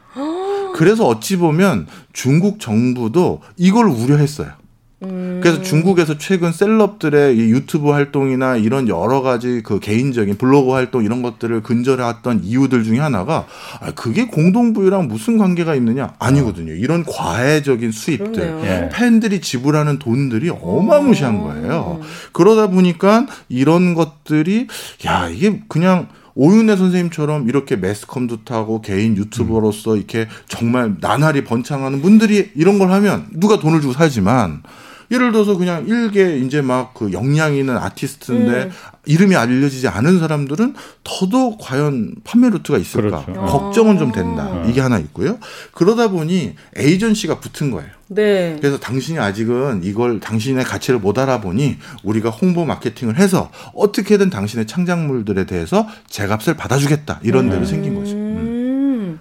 [0.75, 4.53] 그래서 어찌 보면 중국 정부도 이걸 우려했어요.
[5.01, 11.63] 그래서 중국에서 최근 셀럽들의 유튜브 활동이나 이런 여러 가지 그 개인적인 블로그 활동 이런 것들을
[11.63, 13.47] 근절해왔던 이유들 중에 하나가
[13.81, 16.75] 아, 그게 공동부유랑 무슨 관계가 있느냐 아니거든요.
[16.75, 18.91] 이런 과외적인 수입들 예.
[18.93, 22.01] 팬들이 지불하는 돈들이 어마무시한 거예요.
[22.33, 24.67] 그러다 보니까 이런 것들이
[25.07, 32.51] 야 이게 그냥 오윤혜 선생님처럼 이렇게 매스컴도 타고 개인 유튜버로서 이렇게 정말 나날이 번창하는 분들이
[32.55, 34.63] 이런 걸 하면 누가 돈을 주고 살지만
[35.11, 38.71] 예를 들어서 그냥 일개 이제 막 그 역량 있는 아티스트인데 음.
[39.07, 43.41] 이름이 알려지지 않은 사람들은 더더욱 과연 판매 루트가 있을까 그렇죠.
[43.41, 44.67] 걱정은 좀 된다 아.
[44.69, 45.39] 이게 하나 있고요.
[45.73, 47.89] 그러다 보니 에이전시가 붙은 거예요.
[48.09, 48.57] 네.
[48.61, 55.47] 그래서 당신이 아직은 이걸 당신의 가치를 못 알아보니 우리가 홍보 마케팅을 해서 어떻게든 당신의 창작물들에
[55.47, 57.51] 대해서 제값을 받아주겠다 이런 음.
[57.51, 58.13] 데로 생긴 거죠.
[58.13, 59.21] 음.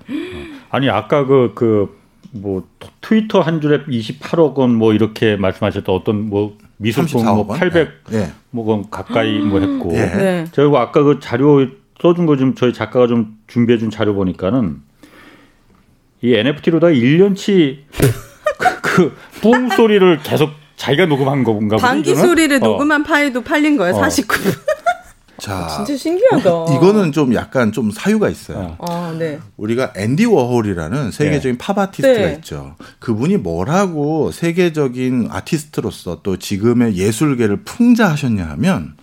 [0.70, 1.99] 아니 아까 그그 그
[2.32, 2.64] 뭐
[3.02, 8.32] 트위터 한 줄에 28억 원 뭐 이렇게 말씀하셨던 어떤 뭐 미술품 뭐 800뭐 네.
[8.52, 10.06] 뭐 가까이 뭐 했고 네.
[10.16, 10.46] 네.
[10.52, 11.66] 저희가 뭐 아까 그 자료
[12.02, 14.78] 써준 거 좀 저희 작가가 좀 준비해 준 자료 보니까는
[16.22, 17.80] 이 NFT로다 1년치
[18.82, 21.86] 그 뿡 소리를 계속 자기가 녹음한 건가 보죠.
[21.86, 22.60] 방귀 소리를 어.
[22.60, 23.96] 녹음한 파일도 팔린 거예요.
[23.96, 24.00] 어.
[24.00, 24.38] 49.
[25.40, 26.76] 자, 진짜 신기하다.
[26.76, 28.78] 이거는 좀 약간 좀 사유가 있어요.
[28.80, 29.40] 아, 네.
[29.58, 31.58] 우리가 앤디 워홀이라는 세계적인 네.
[31.58, 32.34] 팝 아티스트가 네.
[32.36, 32.76] 있죠.
[33.00, 38.96] 그분이 뭐라고 세계적인 아티스트로서 또 지금의 예술계를 풍자하셨냐 하면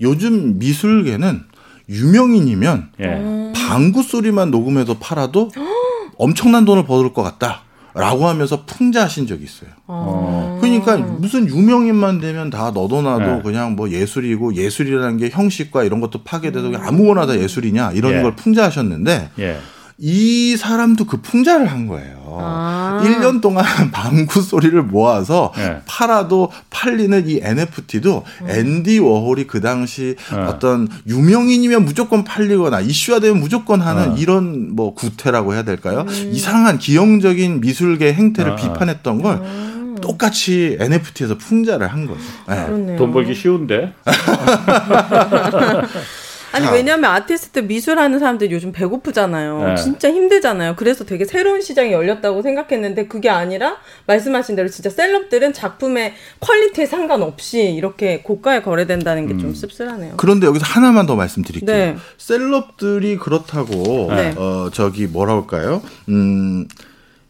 [0.00, 1.44] 요즘 미술계는
[1.88, 3.52] 유명인이면 네.
[3.54, 5.50] 방구 소리만 녹음해서 팔아도
[6.16, 7.62] 엄청난 돈을 벌을 것 같다.
[7.94, 9.70] 라고 하면서 풍자하신 적이 있어요.
[9.86, 10.58] 아.
[10.60, 13.42] 그러니까 무슨 유명인만 되면 다 너도 나도 네.
[13.42, 16.76] 그냥 뭐 예술이고 예술이라는 게 형식과 이런 것도 파괴돼서 음.
[16.76, 18.22] 아무거나 다 예술이냐 이런 예.
[18.22, 19.58] 걸 풍자하셨는데 예.
[19.98, 22.21] 이 사람도 그 풍자를 한 거예요.
[22.40, 23.00] 아.
[23.04, 25.80] 1년 동안 방구 소리를 모아서 네.
[25.86, 28.50] 팔아도 팔리는 이 NFT도 음.
[28.50, 30.38] 앤디 워홀이 그 당시 네.
[30.38, 34.20] 어떤 유명인이면 무조건 팔리거나 이슈화되면 무조건 하는 네.
[34.20, 36.04] 이런 뭐 구태라고 해야 될까요?
[36.08, 36.30] 음.
[36.32, 38.56] 이상한 기형적인 미술계 행태를 아.
[38.56, 39.96] 비판했던 걸 음.
[40.00, 42.20] 똑같이 NFT에서 풍자를 한 거죠.
[42.48, 42.96] 네.
[42.96, 43.92] 돈 벌기 쉬운데.
[46.52, 49.64] 아니 왜냐하면 아티스트 미술하는 사람들 요즘 배고프잖아요.
[49.64, 49.74] 네.
[49.76, 50.76] 진짜 힘들잖아요.
[50.76, 57.72] 그래서 되게 새로운 시장이 열렸다고 생각했는데 그게 아니라 말씀하신 대로 진짜 셀럽들은 작품의 퀄리티에 상관없이
[57.72, 59.54] 이렇게 고가에 거래된다는 게 좀 음.
[59.54, 60.14] 씁쓸하네요.
[60.16, 61.76] 그런데 여기서 하나만 더 말씀드릴게요.
[61.76, 61.96] 네.
[62.18, 64.34] 셀럽들이 그렇다고 네.
[64.36, 65.82] 어 저기 뭐라 할까요?
[66.08, 66.66] 음.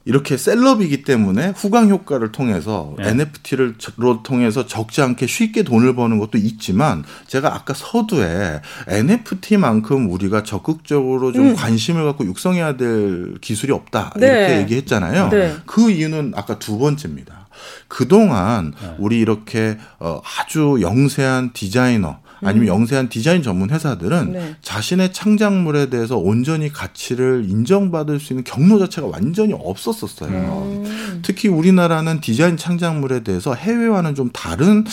[0.05, 3.11] 이렇게 셀럽이기 때문에 후광 효과를 통해서 네.
[3.11, 11.33] NFT를로 통해서 적지 않게 쉽게 돈을 버는 것도 있지만 제가 아까 서두에 NFT만큼 우리가 적극적으로
[11.33, 11.55] 좀 음.
[11.55, 14.27] 관심을 갖고 육성해야 될 기술이 없다 네.
[14.27, 15.29] 이렇게 얘기했잖아요.
[15.29, 15.55] 네.
[15.67, 17.49] 그 이유는 아까 두 번째입니다.
[17.87, 18.95] 그동안 네.
[18.99, 22.75] 우리 이렇게 어 아주 영세한 디자이너 아니면 음.
[22.75, 24.57] 영세한 디자인 전문 회사들은 네.
[24.63, 30.31] 자신의 창작물에 대해서 온전히 가치를 인정받을 수 있는 경로 자체가 완전히 없었었어요.
[30.31, 31.21] 음.
[31.23, 34.85] 특히 우리나라는 디자인 창작물에 대해서 해외와는 좀 다른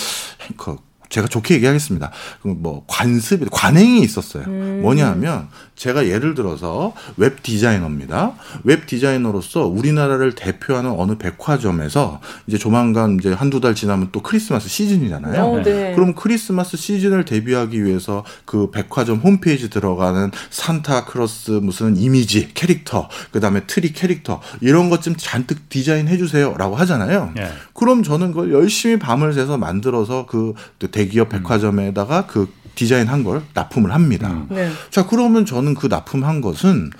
[0.58, 0.78] 그
[1.10, 2.12] 제가 좋게 얘기하겠습니다.
[2.44, 4.44] 뭐 관습, 관행이 있었어요.
[4.46, 4.80] 음.
[4.84, 8.34] 뭐냐하면 제가 예를 들어서 웹 디자이너입니다.
[8.64, 15.42] 웹 디자이너로서 우리나라를 대표하는 어느 백화점에서 이제 조만간 이제 한두 달 지나면 또 크리스마스 시즌이잖아요.
[15.44, 15.96] 어, 네.
[15.96, 23.92] 그럼 크리스마스 시즌을 대비하기 위해서 그 백화점 홈페이지 들어가는 산타클로스 무슨 이미지, 캐릭터, 그다음에 트리
[23.94, 27.32] 캐릭터 이런 것 좀 잔뜩 디자인해 주세요라고 하잖아요.
[27.36, 27.50] 네.
[27.74, 30.54] 그럼 저는 그걸 열심히 밤을 새서 만들어서 그
[31.00, 34.30] 대기업 백화점에다가 그 디자인한 걸 납품을 합니다.
[34.30, 34.48] 음.
[34.50, 34.70] 네.
[34.90, 36.92] 자, 그러면 저는 그 납품한 것은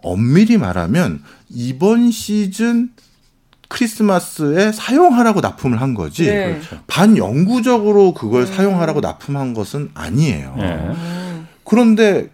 [0.00, 2.90] 엄밀히 말하면 이번 시즌
[3.68, 6.52] 크리스마스에 사용하라고 납품을 한 거지 네.
[6.52, 6.78] 그렇죠.
[6.86, 8.46] 반영구적으로 그걸 음.
[8.46, 10.54] 사용하라고 납품한 것은 아니에요.
[10.56, 10.94] 네.
[11.64, 12.30] 그런데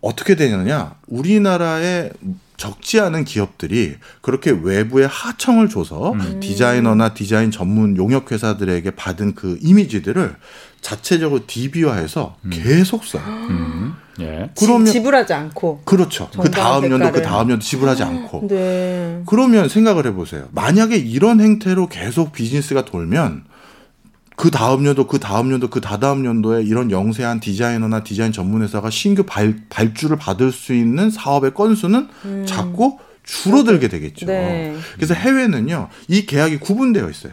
[0.00, 0.96] 어떻게 되느냐?
[1.06, 2.10] 우리나라의
[2.56, 6.40] 적지 않은 기업들이 그렇게 외부에 하청을 줘서 음.
[6.40, 10.36] 디자이너나 디자인 전문 용역 회사들에게 받은 그 이미지들을
[10.80, 12.50] 자체적으로 DB화해서 음.
[12.52, 13.22] 계속 써요.
[13.26, 13.94] 음.
[14.20, 14.50] 예.
[14.56, 16.28] 그러면 지불하지 않고 그렇죠.
[16.40, 18.46] 그 다음 연도 그 다음 연도 지불하지 아, 않고.
[18.48, 19.22] 네.
[19.26, 20.48] 그러면 생각을 해보세요.
[20.52, 23.44] 만약에 이런 행태로 계속 비즈니스가 돌면
[24.36, 28.90] 그 다음 연도, 그 다음 연도, 그 다다음 연도에 이런 영세한 디자이너나 디자인 전문 회사가
[28.90, 32.44] 신규 발, 발주를 받을 수 있는 사업의 건수는 음.
[32.46, 34.26] 자꾸 줄어들게 되겠죠.
[34.26, 34.76] 네.
[34.96, 37.32] 그래서 해외는요, 이 계약이 구분되어 있어요.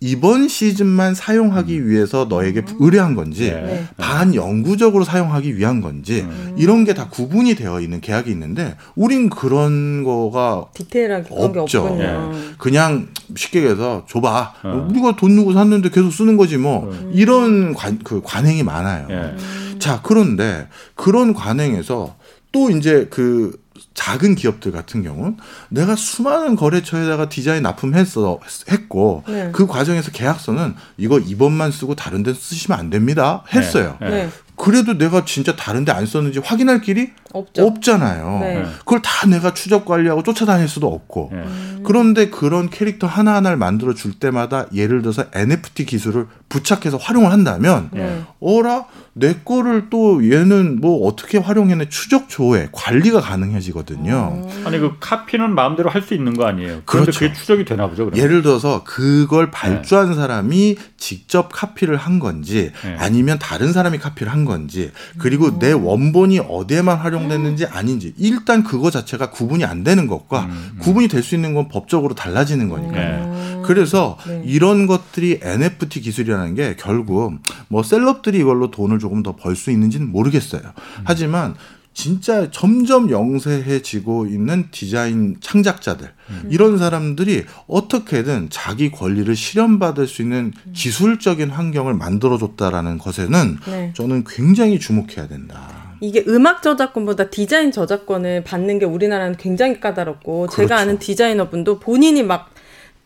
[0.00, 1.88] 이번 시즌만 사용하기 음.
[1.88, 3.86] 위해서 너에게 의뢰한 건지 네.
[3.96, 6.54] 반영구적으로 사용하기 위한 건지 음.
[6.58, 11.96] 이런 게 다 구분이 되어 있는 계약이 있는데 우린 그런 거가 디테일하게 없죠.
[11.98, 12.14] 네.
[12.58, 14.54] 그냥 쉽게 얘기해서 줘봐.
[14.62, 14.86] 어.
[14.90, 17.10] 우리가 돈 누고 샀는데 계속 쓰는 거지 뭐 음.
[17.14, 19.06] 이런 관, 그 관행이 많아요.
[19.08, 19.36] 네.
[19.78, 22.16] 자 그런데 그런 관행에서
[22.52, 23.58] 또 이제 그
[23.94, 25.36] 작은 기업들 같은 경우는
[25.68, 29.50] 내가 수많은 거래처에다가 디자인 납품했어 했고 네.
[29.52, 33.96] 그 과정에서 계약서는 이거 이번만 쓰고 다른 데 쓰시면 안 됩니다 했어요.
[34.00, 34.10] 네.
[34.10, 34.30] 네.
[34.56, 37.66] 그래도 내가 진짜 다른데 안 썼는지 확인할 길이 없죠.
[37.66, 38.38] 없잖아요.
[38.40, 38.64] 네.
[38.78, 41.30] 그걸 다 내가 추적 관리하고 쫓아다닐 수도 없고.
[41.32, 41.44] 네.
[41.84, 48.22] 그런데 그런 캐릭터 하나하나를 만들어 줄 때마다 예를 들어서 NFT 기술을 부착해서 활용을 한다면 네.
[48.40, 54.42] 어라 내 거를 또 얘는 뭐 어떻게 활용해내 추적 조회 관리가 가능해지거든요.
[54.48, 54.62] 음.
[54.66, 56.82] 아니 그 카피는 마음대로 할 수 있는 거 아니에요?
[56.84, 57.18] 그런데 그렇죠.
[57.18, 58.04] 그게 추적이 되나 보죠.
[58.04, 58.22] 그러면.
[58.24, 60.14] 예를 들어서 그걸 발주한 네.
[60.14, 62.96] 사람이 직접 카피를 한 건지 네.
[63.00, 65.58] 아니면 다른 사람이 카피를 한 건지 그리고 음.
[65.58, 67.68] 내 원본이 어디에만 활용됐는지 음.
[67.72, 70.50] 아닌지 일단 그거 자체가 구분이 안 되는 것과 음.
[70.50, 70.78] 음.
[70.80, 73.26] 구분이 될 수 있는 건 법적으로 달라지는 거니까요.
[73.26, 73.62] 네.
[73.66, 74.42] 그래서 네.
[74.46, 77.34] 이런 것들이 NFT 기술이라는 게 결국
[77.68, 80.62] 뭐 셀럽들이 이걸로 돈을 조금 더 벌 수 있는지는 모르겠어요.
[80.62, 81.02] 음.
[81.04, 81.54] 하지만
[81.96, 86.48] 진짜 점점 영세해지고 있는 디자인 창작자들 음.
[86.50, 90.72] 이런 사람들이 어떻게든 자기 권리를 실현받을 수 있는 음.
[90.74, 93.92] 기술적인 환경을 만들어줬다라는 것에는 네.
[93.96, 95.96] 저는 굉장히 주목해야 된다.
[96.02, 100.56] 이게 음악 저작권보다 디자인 저작권을 받는 게 우리나라는 굉장히 까다롭고 그렇죠.
[100.56, 102.50] 제가 아는 디자이너분도 본인이 막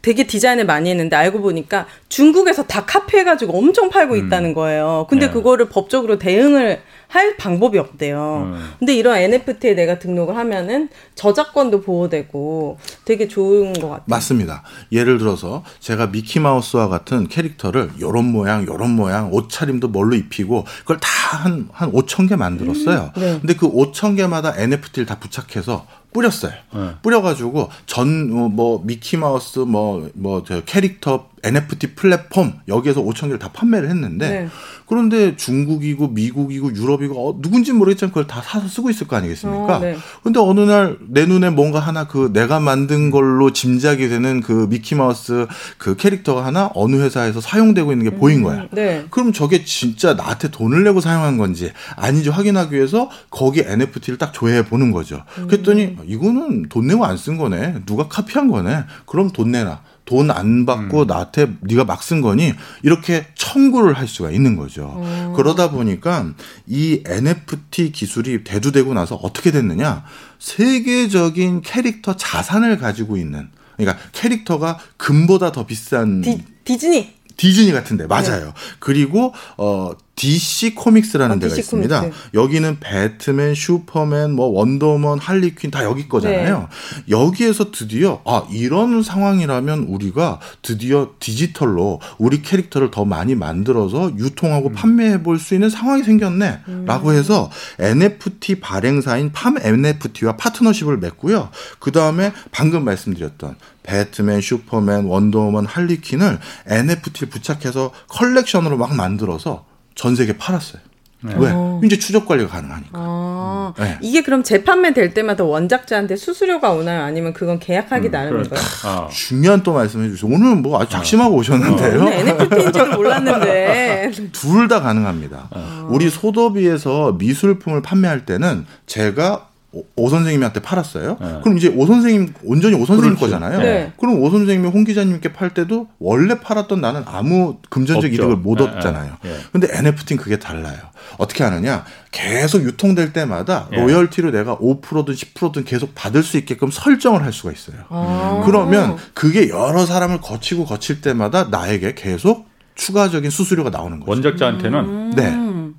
[0.03, 4.27] 되게 디자인을 많이 했는데 알고 보니까 중국에서 다 카피해가지고 엄청 팔고 음.
[4.27, 5.07] 있다는 거예요.
[5.11, 5.33] 근데 네.
[5.33, 8.53] 그거를 법적으로 대응을 할 방법이 없대요.
[8.53, 8.73] 음.
[8.79, 14.05] 근데 이런 NFT에 내가 등록을 하면은 저작권도 보호되고 되게 좋은 것 같아요.
[14.07, 14.63] 맞습니다.
[14.93, 21.09] 예를 들어서 제가 미키마우스와 같은 캐릭터를 요런 모양, 요런 모양, 옷차림도 뭘로 입히고 그걸 다
[21.39, 23.13] 한, 한 5천 개 만들었어요.
[23.17, 23.21] 음.
[23.21, 23.39] 네.
[23.41, 26.53] 근데 그 5천 개마다 NFT를 다 부착해서 뿌렸어요.
[26.75, 26.91] 네.
[27.03, 34.29] 뿌려가지고 전뭐 뭐, 미키 마우스 뭐뭐저 캐릭터 NFT 플랫폼 여기에서 5천 개를 다 판매를 했는데
[34.29, 34.49] 네.
[34.87, 39.77] 그런데 중국이고 미국이고 유럽이고 어, 누군지 모르겠지만 그걸 다 사서 쓰고 있을 거 아니겠습니까?
[39.77, 39.97] 어, 네.
[40.23, 44.95] 근데 어느 날 내 눈에 뭔가 하나 그 내가 만든 걸로 짐작이 되는 그 미키
[44.97, 45.47] 마우스
[45.79, 48.67] 그 캐릭터가 하나 어느 회사에서 사용되고 있는 게 음, 보인 거야.
[48.73, 49.07] 네.
[49.11, 54.65] 그럼 저게 진짜 나한테 돈을 내고 사용한 건지 아닌지 확인하기 위해서 거기 NFT를 딱 조회해
[54.67, 55.23] 보는 거죠.
[55.39, 55.47] 음.
[55.49, 57.83] 그랬더니 이거는 돈 내고 안 쓴 거네.
[57.87, 58.85] 누가 카피한 거네.
[59.05, 59.81] 그럼 돈 내놔.
[60.05, 61.07] 돈 안 받고 음.
[61.07, 65.01] 나한테 네가 막 쓴 거니 이렇게 청구를 할 수가 있는 거죠.
[65.03, 65.33] 음.
[65.37, 66.33] 그러다 보니까
[66.67, 70.05] 이 NFT 기술이 대두되고 나서 어떻게 됐느냐?
[70.39, 78.47] 세계적인 캐릭터 자산을 가지고 있는 그러니까 캐릭터가 금보다 더 비싼 디, 디즈니 디즈니 같은데 맞아요.
[78.47, 78.53] 네.
[78.79, 82.01] 그리고 어 DC 코믹스라는 아, 데가 DC 있습니다.
[82.01, 82.21] 코믹스.
[82.35, 86.69] 여기는 배트맨, 슈퍼맨, 뭐 원더우먼, 할리퀸 다 여기 거잖아요.
[86.69, 87.05] 네.
[87.09, 94.73] 여기에서 드디어 아 이런 상황이라면 우리가 드디어 디지털로 우리 캐릭터를 더 많이 만들어서 유통하고 음.
[94.75, 97.15] 판매해 볼 수 있는 상황이 생겼네라고 음.
[97.15, 101.49] 해서 NFT 발행사인 팜 NFT와 파트너십을 맺고요.
[101.79, 109.70] 그 다음에 방금 말씀드렸던 배트맨, 슈퍼맨, 원더우먼, 할리퀸을 NFT를 부착해서 컬렉션으로 막 만들어서
[110.01, 110.81] 전 세계 팔았어요.
[111.23, 111.35] 네.
[111.37, 111.51] 왜?
[111.53, 111.79] 어.
[111.85, 112.89] 이제 추적 관리가 가능하니까.
[112.95, 113.99] 아, 네.
[114.01, 117.03] 이게 그럼 재판매 될 때마다 원작자한테 수수료가 오나요?
[117.03, 118.61] 아니면 그건 계약하기 음, 나름인가요?
[118.87, 119.09] 아.
[119.13, 120.33] 중요한 또 말씀해 주세요.
[120.35, 121.39] 오늘 뭐 아주 작심하고 어.
[121.41, 122.03] 오셨는데요.
[122.03, 122.09] 어.
[122.11, 124.11] NFT인 줄 몰랐는데.
[124.33, 125.49] 둘 다 가능합니다.
[125.51, 125.89] 어.
[125.91, 129.50] 우리 소도비에서 미술품을 판매할 때는 제가
[129.95, 131.17] 오, 선생님한테 팔았어요.
[131.21, 131.41] 네.
[131.45, 133.21] 그럼 이제 오 선생님 온전히 오 선생님 그렇지.
[133.21, 133.61] 거잖아요.
[133.61, 133.93] 네.
[134.01, 138.15] 그럼 오 선생님이 홍 기자님께 팔 때도 원래 팔았던 나는 아무 금전적 없죠.
[138.15, 138.65] 이득을 못 네.
[138.65, 139.13] 얻잖아요.
[139.23, 139.37] 네.
[139.53, 140.77] 근데 NFT는 그게 달라요.
[141.19, 141.85] 어떻게 하느냐?
[142.11, 143.77] 계속 유통될 때마다 예.
[143.77, 147.77] 로열티를 내가 5%든 10%든 계속 받을 수 있게끔 설정을 할 수가 있어요.
[147.91, 148.43] 아.
[148.45, 154.11] 그러면 그게 여러 사람을 거치고 거칠 때마다 나에게 계속 추가적인 수수료가 나오는 거죠.
[154.11, 155.13] 원작자한테는 음.
[155.15, 155.31] 네.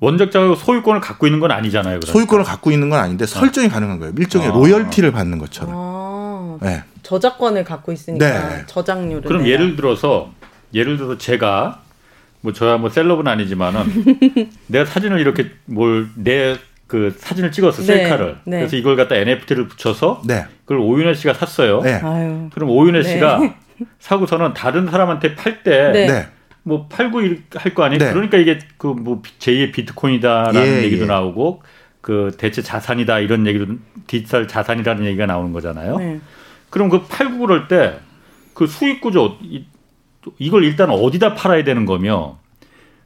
[0.02, 2.00] 원작자가 소유권을 갖고 있는 건 아니잖아요.
[2.00, 2.10] 그러니까.
[2.12, 3.70] 소유권을 갖고 있는 건 아닌데 설정이 어.
[3.70, 4.12] 가능한 거예요.
[4.18, 4.52] 일종의 아.
[4.52, 5.70] 로열티를 받는 것처럼.
[5.72, 6.58] 아.
[6.60, 6.82] 네.
[7.04, 8.62] 저작권을 갖고 있으니까 네.
[8.66, 9.22] 저작료를.
[9.22, 9.52] 그럼 내가.
[9.52, 10.32] 예를 들어서
[10.74, 11.82] 예를 들어서 제가
[12.40, 16.56] 뭐 저야 뭐 셀럽은 아니지만은 내가 사진을 이렇게 뭘 내
[16.88, 17.86] 그 사진을 찍었어 네.
[17.86, 18.58] 셀카를 네.
[18.58, 20.44] 그래서 이걸 갖다 NFT를 붙여서 네.
[20.66, 21.80] 그걸 오윤혜 씨가 샀어요.
[21.80, 22.02] 네.
[22.52, 23.08] 그럼 오윤혜 네.
[23.14, 23.40] 씨가
[23.98, 26.28] 사고서는 다른 사람한테 팔때 네.
[26.64, 27.20] 뭐 팔고
[27.54, 27.98] 할 거 아니에요.
[27.98, 28.12] 네.
[28.12, 31.06] 그러니까 이게 그 뭐 제2의 비트코인이다라는 예, 얘기도 예.
[31.06, 31.62] 나오고
[32.00, 33.66] 그 대체 자산이다 이런 얘기도
[34.06, 35.98] 디지털 자산이라는 얘기가 나오는 거잖아요.
[35.98, 36.20] 네.
[36.70, 37.98] 그럼 그 팔고 그럴 때
[38.54, 39.38] 그 수익 구조
[40.38, 42.38] 이걸 일단 어디다 팔아야 되는 거며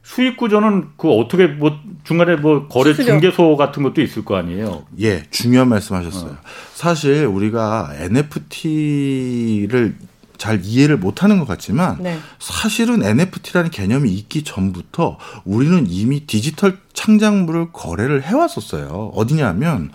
[0.03, 3.05] 수익 구조는 그 어떻게 뭐 중간에 뭐 거래 수수료.
[3.13, 4.85] 중개소 같은 것도 있을 거 아니에요.
[4.99, 6.31] 예, 중요한 말씀하셨어요.
[6.31, 6.37] 어.
[6.73, 9.95] 사실 우리가 NFT를
[10.37, 12.17] 잘 이해를 못하는 것 같지만 네.
[12.39, 19.11] 사실은 NFT라는 개념이 있기 전부터 우리는 이미 디지털 창작물을 거래를 해왔었어요.
[19.15, 19.91] 어디냐면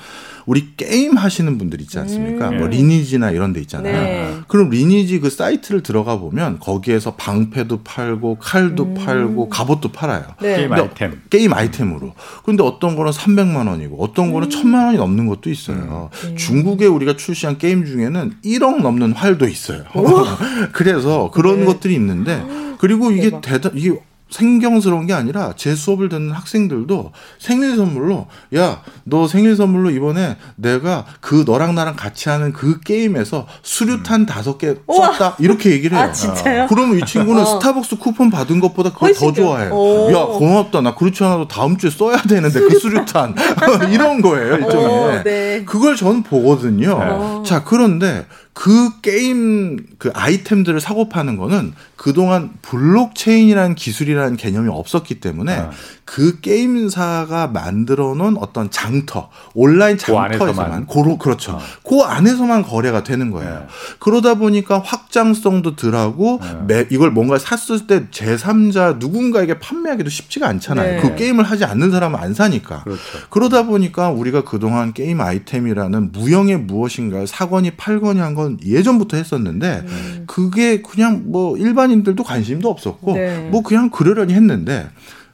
[0.47, 2.51] 우리 게임 하시는 분들 있지 않습니까?
[2.51, 2.59] 음.
[2.59, 3.93] 뭐 리니지나 이런 데 있잖아요.
[3.93, 4.35] 네.
[4.49, 8.95] 그럼 리니지 그 사이트를 들어가 보면 거기에서 방패도 팔고 칼도 음.
[8.95, 10.25] 팔고 갑옷도 팔아요.
[10.41, 10.57] 네.
[10.57, 11.21] 게임 아이템.
[11.31, 12.13] 게임 아이템으로.
[12.43, 14.51] 그런데 어떤 거는 300만 원이고 어떤 거는 음.
[14.51, 16.11] 1000만 원이 넘는 것도 있어요.
[16.25, 16.37] 음.
[16.37, 19.85] 중국에 우리가 출시한 게임 중에는 1억 넘는 활도 있어요.
[20.73, 21.67] 그래서 그런 네.
[21.67, 22.45] 것들이 있는데
[22.79, 23.97] 그리고 이게 대단 이게
[24.33, 31.05] 생경스러운 게 아니라 제 수업을 듣는 학생들도 생일 선물로 야 너 생일 선물로 이번에 내가
[31.21, 34.27] 그 너랑 나랑 같이 하는 그 게임에서 수류탄 음.
[34.27, 36.07] 다섯 개 쐈다 이렇게 얘기를 해요.
[36.09, 36.67] 아, 진짜요?
[36.69, 37.45] 그러면 이 친구는 어.
[37.45, 39.73] 스타벅스 쿠폰 받은 것보다 그걸 더 좋아해요.
[39.73, 40.13] 오.
[40.13, 43.35] 야 고맙다 나 그렇지 않아도 다음 주에 써야 되는데 그 수류탄
[43.93, 44.87] 이런 거예요 일종의.
[44.87, 45.65] 오, 네.
[45.65, 46.99] 그걸 저는 보거든요.
[46.99, 47.49] 네.
[47.49, 55.55] 자 그런데 그 게임 그 아이템들을 사고 파는 거는 그동안 블록체인이라는 기술이라는 개념이 없었기 때문에
[55.55, 55.71] 아.
[56.05, 61.53] 그 게임사가 만들어 놓은 어떤 장터, 온라인 그 장터에서만 그 고로 그렇죠.
[61.53, 61.61] 어.
[61.89, 63.61] 그 안에서만 거래가 되는 거예요.
[63.61, 63.67] 네.
[64.01, 66.87] 그러다 보니까 확장성도 덜하고 네.
[66.91, 70.97] 이걸 뭔가 샀을 때 제3자 누군가에게 판매하기도 쉽지가 않잖아요.
[70.97, 71.01] 네.
[71.01, 72.83] 그 게임을 하지 않는 사람은 안 사니까.
[72.83, 73.01] 그렇죠.
[73.31, 80.25] 그러다 보니까 우리가 그동안 게임 아이템이라는 무형의 무엇인가 사거니 팔거니 한건 예전부터 했었는데 음.
[80.27, 83.49] 그게 그냥 뭐 일반인들도 관심도 없었고 네.
[83.51, 84.89] 뭐 그냥 그러려니 했는데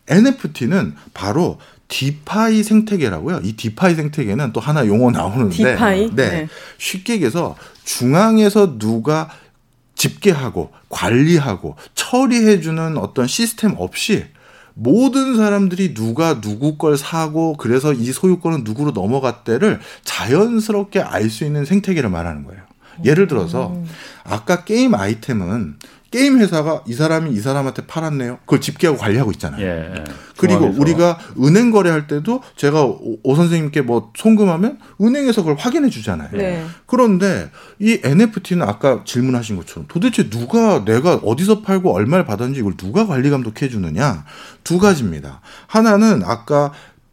[0.08, 3.40] NFT는 바로 디파이 생태계라고요.
[3.44, 6.10] 이 디파이 생태계는 또 하나 용어 나오는데 디파이?
[6.14, 6.30] 네.
[6.30, 6.48] 네.
[6.76, 9.30] 쉽게 얘기해서 중앙에서 누가
[9.94, 14.24] 집계하고 관리하고 처리해 주는 어떤 시스템 없이
[14.74, 21.64] 모든 사람들이 누가 누구 걸 사고 그래서 이 소유권은 누구로 넘어갔대를 자연스럽게 알 수 있는
[21.64, 22.62] 생태계를 말하는 거예요.
[23.04, 23.86] 예를 들어서 음.
[24.24, 25.76] 아까 게임 아이템은
[26.10, 28.38] 게임 회사가 이 사람이 이 사람한테 팔았네요.
[28.40, 29.60] 그걸 집계하고 관리하고 있잖아요.
[29.60, 30.04] 예, 예.
[30.38, 30.80] 그리고 중앙에서.
[30.80, 36.30] 우리가 은행 거래할 때도 제가 오, 오, 선생님께 뭐 송금하면 은행에서 그걸 확인해 주잖아요.
[36.32, 36.64] 네.
[36.86, 43.06] 그런데 이 NFT는 아까 질문하신 것처럼 도대체 누가 내가 어디서 팔고 얼마를 받았는지 이걸 누가
[43.06, 44.24] 관리 감독해 주느냐
[44.64, 45.42] 두 가지입니다.
[45.66, 46.72] 하나는 아까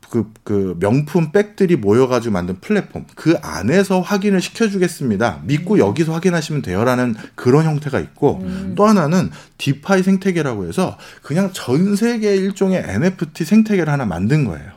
[0.10, 5.42] 그, 그 명품 백들이 모여가지고 만든 플랫폼 그 안에서 확인을 시켜주겠습니다.
[5.44, 5.80] 믿고 음.
[5.80, 8.74] 여기서 확인하시면 돼요라는 그런 형태가 있고 음.
[8.76, 14.75] 또 하나는 디파이 생태계라고 해서 그냥 전 세계 일종의 NFT 생태계를 하나 만든 거예요.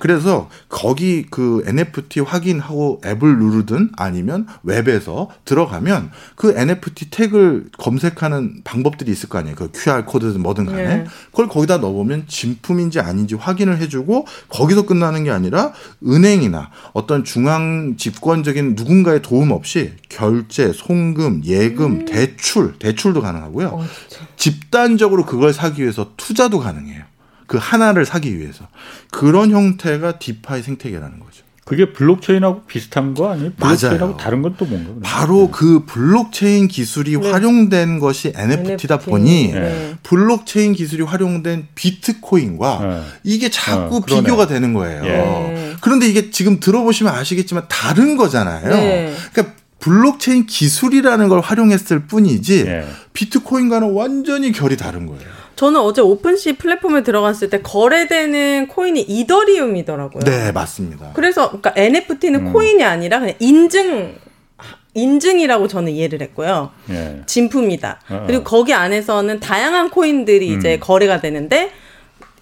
[0.00, 9.10] 그래서 거기 그 NFT 확인하고 앱을 누르든 아니면 웹에서 들어가면 그 NFT 태그를 검색하는 방법들이
[9.10, 9.56] 있을 거 아니에요.
[9.56, 11.04] 그 QR 코드든 뭐든 간에 네.
[11.30, 15.72] 그걸 거기다 넣어보면 진품인지 아닌지 확인을 해주고 거기서 끝나는 게 아니라
[16.06, 22.04] 은행이나 어떤 중앙 집권적인 누군가의 도움 없이 결제, 송금, 예금, 음.
[22.04, 23.68] 대출, 대출도 가능하고요.
[23.68, 23.84] 어,
[24.36, 27.04] 집단적으로 그걸 사기 위해서 투자도 가능해요.
[27.46, 28.66] 그 하나를 사기 위해서
[29.10, 31.44] 그런 형태가 DeFi 생태계라는 거죠.
[31.64, 33.50] 그게 블록체인하고 비슷한 거 아니에요?
[33.56, 34.16] 블록체인하고 맞아요.
[34.16, 34.88] 다른 건 또 뭔가?
[34.90, 35.50] 요 바로 네.
[35.52, 37.28] 그 블록체인 기술이 네.
[37.30, 39.10] 활용된 것이 NFT다 NFT.
[39.10, 39.94] 보니 네.
[40.04, 43.02] 블록체인 기술이 활용된 비트코인과 네.
[43.24, 45.04] 이게 자꾸 어, 비교가 되는 거예요.
[45.06, 45.74] 예.
[45.80, 48.68] 그런데 이게 지금 들어보시면 아시겠지만 다른 거잖아요.
[48.68, 49.14] 네.
[49.32, 52.86] 그러니까 블록체인 기술이라는 걸 활용했을 뿐이지 예.
[53.12, 55.35] 비트코인과는 완전히 결이 다른 거예요.
[55.56, 60.22] 저는 어제 오픈시 플랫폼에 들어갔을 때 거래되는 코인이 이더리움이더라고요.
[60.22, 61.12] 네, 맞습니다.
[61.14, 62.52] 그래서 그러니까 NFT는 음.
[62.52, 64.14] 코인이 아니라 그냥 인증
[64.94, 66.70] 인증이라고 저는 이해를 했고요.
[66.90, 67.22] 예.
[67.26, 68.00] 진품이다.
[68.08, 68.24] 어.
[68.26, 70.58] 그리고 거기 안에서는 다양한 코인들이 음.
[70.58, 71.70] 이제 거래가 되는데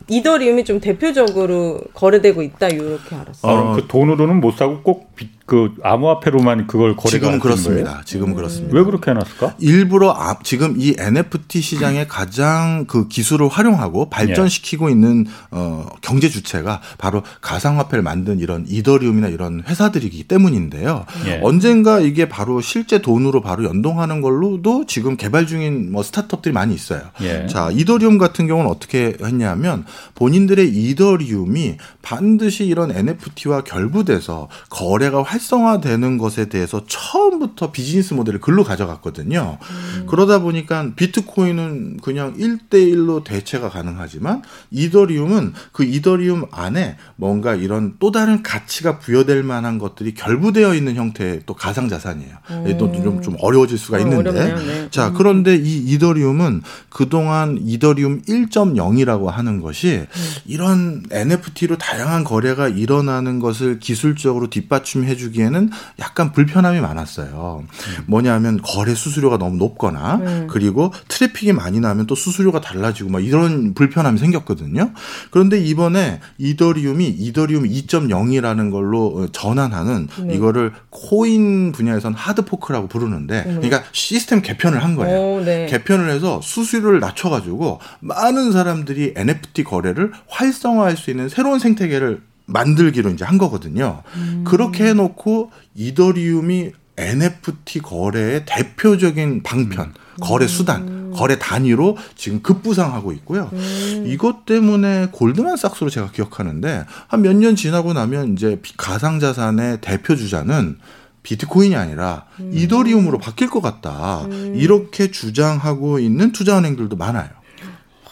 [0.09, 3.53] 이더리움이 좀 대표적으로 거래되고 있다 이렇게 알았어요.
[3.53, 5.14] 어, 그 돈으로는 못 사고 꼭
[5.47, 7.91] 그 암호화폐로만 그걸 거래가 지금은 그렇습니다.
[7.91, 8.05] 거예요?
[8.07, 8.37] 지금은 음.
[8.37, 8.75] 그렇습니다.
[8.75, 9.57] 왜 그렇게 해놨을까?
[9.59, 14.93] 일부러 아, 지금 이 NFT 시장에 가장 그 기술을 활용하고 발전시키고 예.
[14.93, 21.05] 있는 어, 경제 주체가 바로 가상화폐를 만든 이런 이더리움이나 이런 회사들이기 때문인데요.
[21.27, 21.40] 예.
[21.42, 27.03] 언젠가 이게 바로 실제 돈으로 바로 연동하는 걸로도 지금 개발 중인 뭐 스타트업들이 많이 있어요.
[27.21, 27.47] 예.
[27.49, 29.85] 자 이더리움 같은 경우는 어떻게 했냐면
[30.15, 38.65] 본인들의 이더리움이 반드시 이런 NFT와 결부돼서 거래가 활 성화되는 것에 대해서 처음부터 비즈니스 모델을 글로
[38.65, 39.59] 가져갔거든요.
[39.61, 40.07] 음.
[40.07, 48.43] 그러다 보니까 비트코인은 그냥 1대1로 대체가 가능하지만 이더리움은 그 이더리움 안에 뭔가 이런 또 다른
[48.43, 52.37] 가치가 부여될 만한 것들이 결부되어 있는 형태의 또 가상 자산이에요.
[52.51, 52.79] 음.
[52.79, 54.33] 또좀 좀 어려워질 수가 어, 있는데.
[54.33, 54.89] 네.
[54.91, 55.15] 자, 음.
[55.15, 60.25] 그런데 이 이더리움은 그동안 이더리움 1.0이라고 하는 것이 음.
[60.47, 67.64] 이런 NFT로 다양한 거래가 일어나는 것을 기술적으로 뒷받침해 주 기에는 약간 불편함이 많았어요.
[67.64, 68.04] 음.
[68.06, 70.46] 뭐냐면 거래 수수료가 너무 높거나 음.
[70.50, 74.92] 그리고 트래픽이 많이 나면 또 수수료가 달라지고 막 이런 불편함이 생겼거든요.
[75.31, 80.35] 그런데 이번에 이더리움이 이더리움 2.0이라는 걸로 전환하는 네.
[80.35, 83.60] 이거를 코인 분야에선 하드포크라고 부르는데 음.
[83.60, 85.18] 그러니까 시스템 개편을 한 거예요.
[85.18, 85.66] 오, 네.
[85.66, 93.25] 개편을 해서 수수료를 낮춰가지고 많은 사람들이 NFT 거래를 활성화할 수 있는 새로운 생태계를 만들기로 이제
[93.25, 94.03] 한 거거든요.
[94.17, 94.45] 음.
[94.47, 99.92] 그렇게 해놓고 이더리움이 NFT 거래의 대표적인 방편, 음.
[100.21, 101.13] 거래 수단, 음.
[101.15, 103.51] 거래 단위로 지금 급부상하고 있고요.
[103.53, 104.05] 음.
[104.07, 110.79] 이것 때문에 골드만삭스로 제가 기억하는데 한 몇 년 지나고 나면 이제 가상자산의 대표 주자는
[111.25, 112.51] 비트코인이 아니라 음.
[112.53, 114.27] 이더리움으로 바뀔 것 같다.
[114.27, 114.53] 음.
[114.55, 117.31] 이렇게 주장하고 있는 투자은행들도 많아요.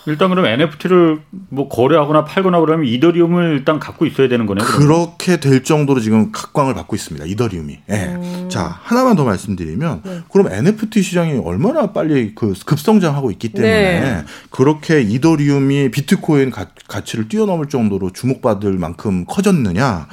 [0.07, 4.66] 일단 그럼 NFT를 뭐 거래하거나 팔거나 그러면 이더리움을 일단 갖고 있어야 되는 거네요.
[4.66, 4.88] 그러면?
[4.88, 7.24] 그렇게 될 정도로 지금 각광을 받고 있습니다.
[7.26, 7.78] 이더리움이.
[7.88, 7.92] 예.
[7.92, 8.48] 네.
[8.48, 10.20] 자 하나만 더 말씀드리면 네.
[10.32, 14.24] 그럼 NFT 시장이 얼마나 빨리 그 급성장하고 있기 때문에 네.
[14.50, 20.09] 그렇게 이더리움이 비트코인 가, 가치를 뛰어넘을 정도로 주목받을 만큼 커졌느냐?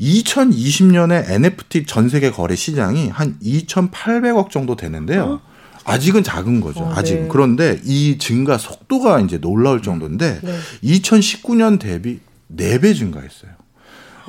[0.00, 5.40] 2020년에 NFT 전 세계 거래 시장이 한 2,800억 정도 되는데요.
[5.42, 5.55] 어?
[5.86, 6.80] 아직은 작은 거죠.
[6.80, 7.14] 어, 아직.
[7.14, 7.28] 네.
[7.30, 10.58] 그런데 이 증가 속도가 이제 놀라울 정도인데 네.
[10.82, 12.20] 2019년 대비
[12.54, 13.52] 4배 증가했어요.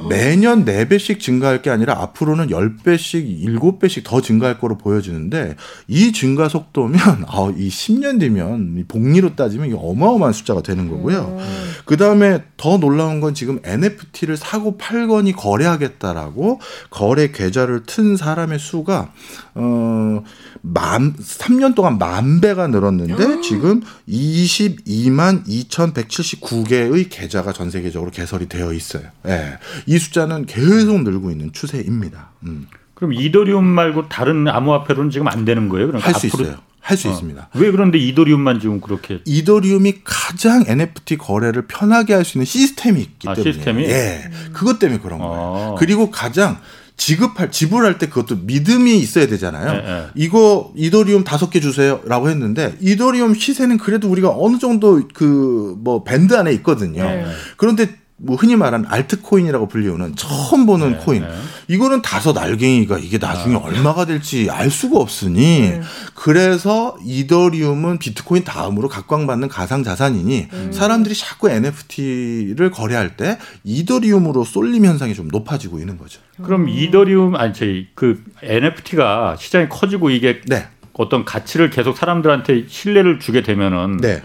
[0.10, 5.56] 매년 4배씩 증가할 게 아니라 앞으로는 10배씩, 7배씩 더 증가할 거로 보여지는데
[5.88, 11.38] 이 증가 속도면 아, 이 10년 뒤면 복리로 따지면 이게 어마어마한 숫자가 되는 거고요.
[11.40, 11.72] 음.
[11.86, 19.12] 그다음에 더 놀라운 건 지금 NFT를 사고 팔거니 거래하겠다라고 거래 계좌를 튼 사람의 수가
[19.56, 20.24] 어
[20.62, 23.42] 만, 3년 동안 만 배가 늘었는데 음.
[23.42, 29.04] 지금 22만 2,179개의 계좌가 전 세계적으로 개설이 되어 있어요.
[29.28, 29.58] 예.
[29.88, 29.96] 네.
[29.96, 32.32] 이 숫자는 계속 늘고 있는 추세입니다.
[32.44, 32.68] 음.
[32.94, 35.88] 그럼 이더리움 말고 다른 암호화폐로는 지금 안 되는 거예요?
[35.88, 36.56] 그러니까 할수 있어요.
[36.80, 37.12] 할수 어.
[37.12, 37.50] 있습니다.
[37.56, 39.20] 왜 그런데 이더리움만 지금 그렇게?
[39.26, 43.52] 이더리움이 가장 NFT 거래를 편하게 할 수 있는 시스템이 있기 아, 때문에.
[43.54, 43.84] 시스템이?
[43.86, 44.30] 예.
[44.54, 45.74] 그것 때문에 그런 거예요.
[45.74, 45.76] 아.
[45.78, 46.58] 그리고 가장
[46.96, 49.72] 지급할 지불할 때 그것도 믿음이 있어야 되잖아요.
[49.74, 50.08] 네, 네.
[50.16, 56.34] 이거 이더리움 다섯 개 주세요라고 했는데 이더리움 시세는 그래도 우리가 어느 정도 그 뭐 밴드
[56.36, 57.04] 안에 있거든요.
[57.04, 57.26] 네.
[57.58, 57.88] 그런데
[58.20, 61.22] 뭐 흔히 말하는 알트코인이라고 불리우는 처음 보는 네, 코인.
[61.22, 61.30] 네.
[61.68, 63.60] 이거는 다섯 알갱이가 이게 나중에 아.
[63.60, 65.82] 얼마가 될지 알 수가 없으니 네.
[66.16, 70.72] 그래서 이더리움은 비트코인 다음으로 각광받는 가상 자산이니 음.
[70.74, 76.20] 사람들이 자꾸 NFT를 거래할 때 이더리움으로 쏠림 현상이 좀 높아지고 있는 거죠.
[76.42, 76.70] 그럼 음.
[76.70, 80.68] 이더리움 아니 저희 그 NFT가 시장이 커지고 이게 네.
[80.94, 84.24] 어떤 가치를 계속 사람들한테 신뢰를 주게 되면은 네.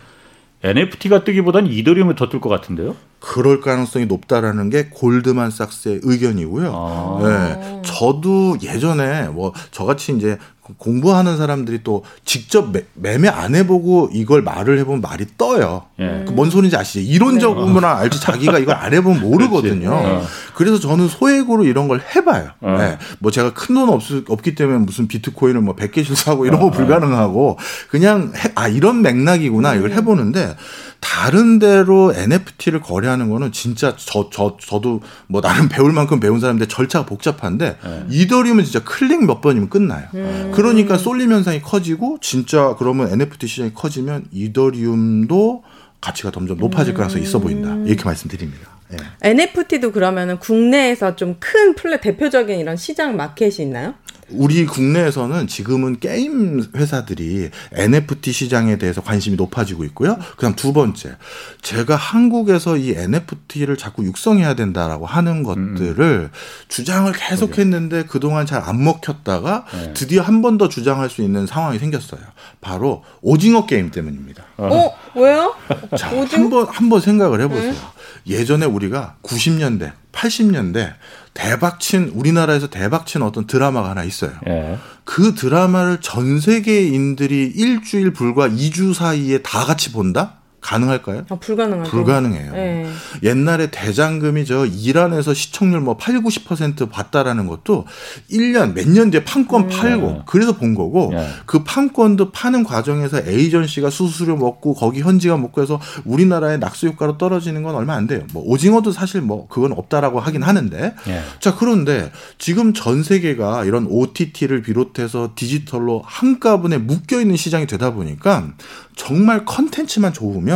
[0.64, 2.94] NFT가 뜨기보다는 이더리움이 더 뜰 것 같은데요?
[3.18, 6.72] 그럴 가능성이 높다라는 게 골드만삭스의 의견이고요.
[6.74, 7.18] 아.
[7.22, 10.38] 네, 저도 예전에 뭐 저같이 이제
[10.78, 15.86] 공부하는 사람들이 또 직접 매, 매안 해보고 이걸 말을 해보면 말이 떠요.
[15.98, 16.24] 예.
[16.26, 17.00] 그 뭔 소리인지 아시죠?
[17.00, 18.00] 이론적으로나 네.
[18.02, 19.90] 알지 자기가 이걸 안 해보면 모르거든요.
[19.92, 20.24] 어.
[20.54, 22.50] 그래서 저는 소액으로 이런 걸 해봐요.
[22.60, 22.76] 어.
[22.78, 22.96] 네.
[23.18, 23.88] 뭐 제가 큰 돈
[24.28, 26.70] 없기 때문에 무슨 비트코인을 뭐 100개씩 사고 이런 거 어.
[26.70, 27.58] 불가능하고
[27.90, 29.96] 그냥 해, 아 이런 맥락이구나 이걸 음.
[29.96, 30.56] 해보는데
[31.02, 36.68] 다른 데로 NFT를 거래하는 거는 진짜 저, 저, 저도 뭐 나름 배울 만큼 배운 사람인데
[36.68, 38.04] 절차가 복잡한데 네.
[38.08, 40.06] 이더리움은 진짜 클릭 몇 번이면 끝나요.
[40.14, 40.52] 음.
[40.54, 45.64] 그러니까 쏠림 현상이 커지고 진짜 그러면 NFT 시장이 커지면 이더리움도
[46.00, 47.74] 가치가 점점 높아질 가능성이 있어 보인다.
[47.84, 48.70] 이렇게 말씀드립니다.
[48.92, 48.96] 예.
[49.30, 53.94] NFT도 그러면은 국내에서 좀 큰 플랫 대표적인 이런 시장 마켓이 있나요?
[54.32, 60.16] 우리 국내에서는 지금은 게임 회사들이 NFT 시장에 대해서 관심이 높아지고 있고요.
[60.36, 61.16] 그다음 두 번째,
[61.62, 66.30] 제가 한국에서 이 NFT를 자꾸 육성해야 된다라고 하는 것들을 음.
[66.68, 69.92] 주장을 계속했는데 그동안 잘 안 먹혔다가 네.
[69.94, 72.20] 드디어 한 번 더 주장할 수 있는 상황이 생겼어요.
[72.60, 74.44] 바로 오징어 게임 때문입니다.
[74.58, 75.54] 어, 왜요?
[75.96, 77.72] 자, 한번 한번 생각을 해보세요.
[77.72, 77.78] 네.
[78.26, 80.94] 예전에 우리가 90년대, 80년대
[81.34, 84.32] 대박친 우리나라에서 대박친 어떤 드라마가 하나 있어요.
[84.46, 84.78] 예.
[85.04, 90.41] 그 드라마를 전 세계인들이 일주일 불과 2주 사이에 다 같이 본다?
[90.62, 91.26] 가능할까요?
[91.28, 91.90] 아, 불가능하죠.
[91.90, 92.52] 불가능해요.
[92.52, 92.86] 네.
[93.22, 97.84] 옛날에 대장금이 저 이란에서 시청률 뭐 8, 90% 봤다라는 것도
[98.30, 99.68] 1년 몇 년 뒤에 판권 음.
[99.68, 101.26] 팔고 그래서 본 거고 네.
[101.46, 107.62] 그 판권도 파는 과정에서 에이전시가 수수료 먹고 거기 현지가 먹고 해서 우리나라의 낙수 효과로 떨어지는
[107.62, 108.22] 건 얼마 안 돼요.
[108.32, 111.22] 뭐 오징어도 사실 뭐 그건 없다라고 하긴 하는데 네.
[111.40, 118.48] 자 그런데 지금 전 세계가 이런 OTT를 비롯해서 디지털로 한가분에 묶여 있는 시장이 되다 보니까
[118.94, 120.51] 정말 컨텐츠만 좋으면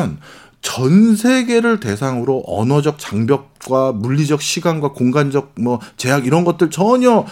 [0.63, 7.25] 전 세계를 대상으로 언어적 장벽과 물리적 시간과 공간적 뭐 제약 이런 것들 전혀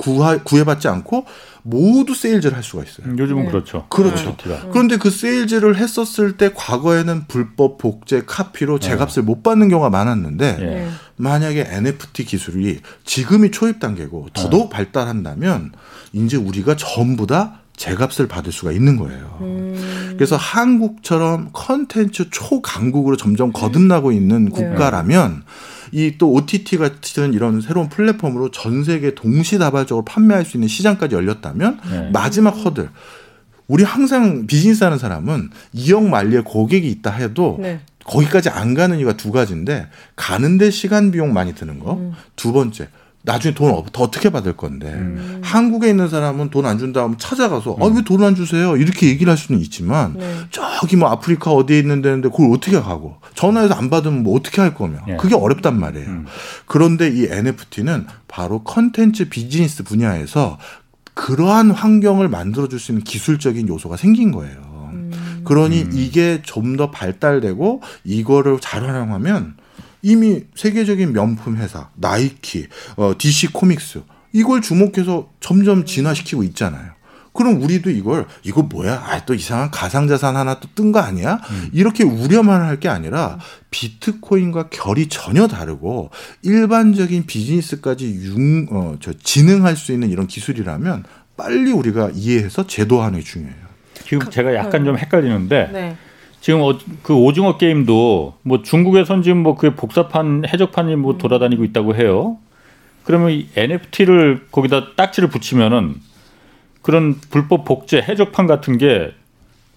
[0.00, 1.26] 구하, 구해받지 않고
[1.62, 3.14] 모두 세일즈를 할 수가 있어요.
[3.18, 3.50] 요즘은 네.
[3.50, 3.86] 그렇죠.
[3.90, 4.34] 그렇죠.
[4.46, 4.58] 네.
[4.72, 8.88] 그런데 그 세일즈를 했었을 때 과거에는 불법 복제 카피로 네.
[8.88, 9.26] 제값을 네.
[9.26, 10.88] 못 받는 경우가 많았는데 네.
[11.16, 15.72] 만약에 NFT 기술이 지금이 초입 단계고 더더욱 발달한다면
[16.14, 19.38] 이제 우리가 전부 다 제 값을 받을 수가 있는 거예요.
[19.40, 20.12] 음.
[20.14, 24.50] 그래서 한국처럼 컨텐츠 초강국으로 점점 거듭나고 있는 네.
[24.50, 25.44] 국가라면
[25.92, 31.80] 이 또 OTT 같은 이런 새로운 플랫폼으로 전 세계 동시다발적으로 판매할 수 있는 시장까지 열렸다면
[31.90, 32.10] 네.
[32.12, 32.90] 마지막 허들
[33.66, 37.80] 우리 항상 비즈니스 하는 사람은 2억 만리의 고객이 있다 해도 네.
[38.04, 41.94] 거기까지 안 가는 이유가 두 가지인데 가는데 시간 비용 많이 드는 거.
[41.94, 42.12] 음.
[42.36, 42.88] 두 번째
[43.22, 45.40] 나중에 돈 더 어떻게 받을 건데 음.
[45.44, 47.82] 한국에 있는 사람은 돈 안 준다 하면 찾아가서 음.
[47.82, 50.36] 아왜 돈 안 주세요 이렇게 얘기를 할 수는 있지만 네.
[50.50, 54.74] 저기 뭐 아프리카 어디에 있는 데는데 그걸 어떻게 가고 전화해서 안 받으면 뭐 어떻게 할
[54.74, 55.16] 거며 예.
[55.16, 56.26] 그게 어렵단 말이에요 음.
[56.66, 60.58] 그런데 이 NFT는 바로 컨텐츠 비즈니스 분야에서
[61.14, 64.56] 그러한 환경을 만들어 줄 수 있는 기술적인 요소가 생긴 거예요
[64.92, 65.42] 음.
[65.44, 65.90] 그러니 음.
[65.92, 69.56] 이게 좀 더 발달되고 이거를 잘 활용하면
[70.02, 76.92] 이미 세계적인 명품 회사 나이키, 어, DC 코믹스 이걸 주목해서 점점 진화시키고 있잖아요.
[77.32, 78.94] 그럼 우리도 이걸 이거 뭐야?
[79.06, 81.40] 아, 또 이상한 가상자산 하나 또 뜬 거 아니야?
[81.50, 81.70] 음.
[81.72, 83.38] 이렇게 우려만 할 게 아니라
[83.70, 86.10] 비트코인과 결이 전혀 다르고
[86.42, 91.04] 일반적인 비즈니스까지 융, 어, 저 진흥할 수 있는 이런 기술이라면
[91.36, 93.54] 빨리 우리가 이해해서 제도화하는 게 중요해요.
[94.04, 95.96] 지금 제가 약간 좀 헷갈리는데 네.
[96.40, 102.38] 지금 어, 그 오징어 게임도 뭐 중국에선 지금 뭐그 복사판 해적판이 뭐 돌아다니고 있다고 해요.
[103.04, 105.96] 그러면 이 NFT를 거기다 딱지를 붙이면은
[106.82, 109.12] 그런 불법 복제 해적판 같은 게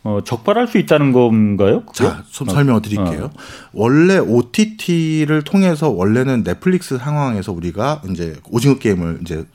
[0.03, 1.83] 어, 적발할 수 있다는 건가요?
[1.85, 2.03] 그게?
[2.03, 3.25] 자, 좀 설명을 드릴게요.
[3.25, 3.39] 어.
[3.71, 9.45] 원래 OTT를 통해서 원래는 넷플릭스 상황에서 우리가 이제 오징어 게임을 이제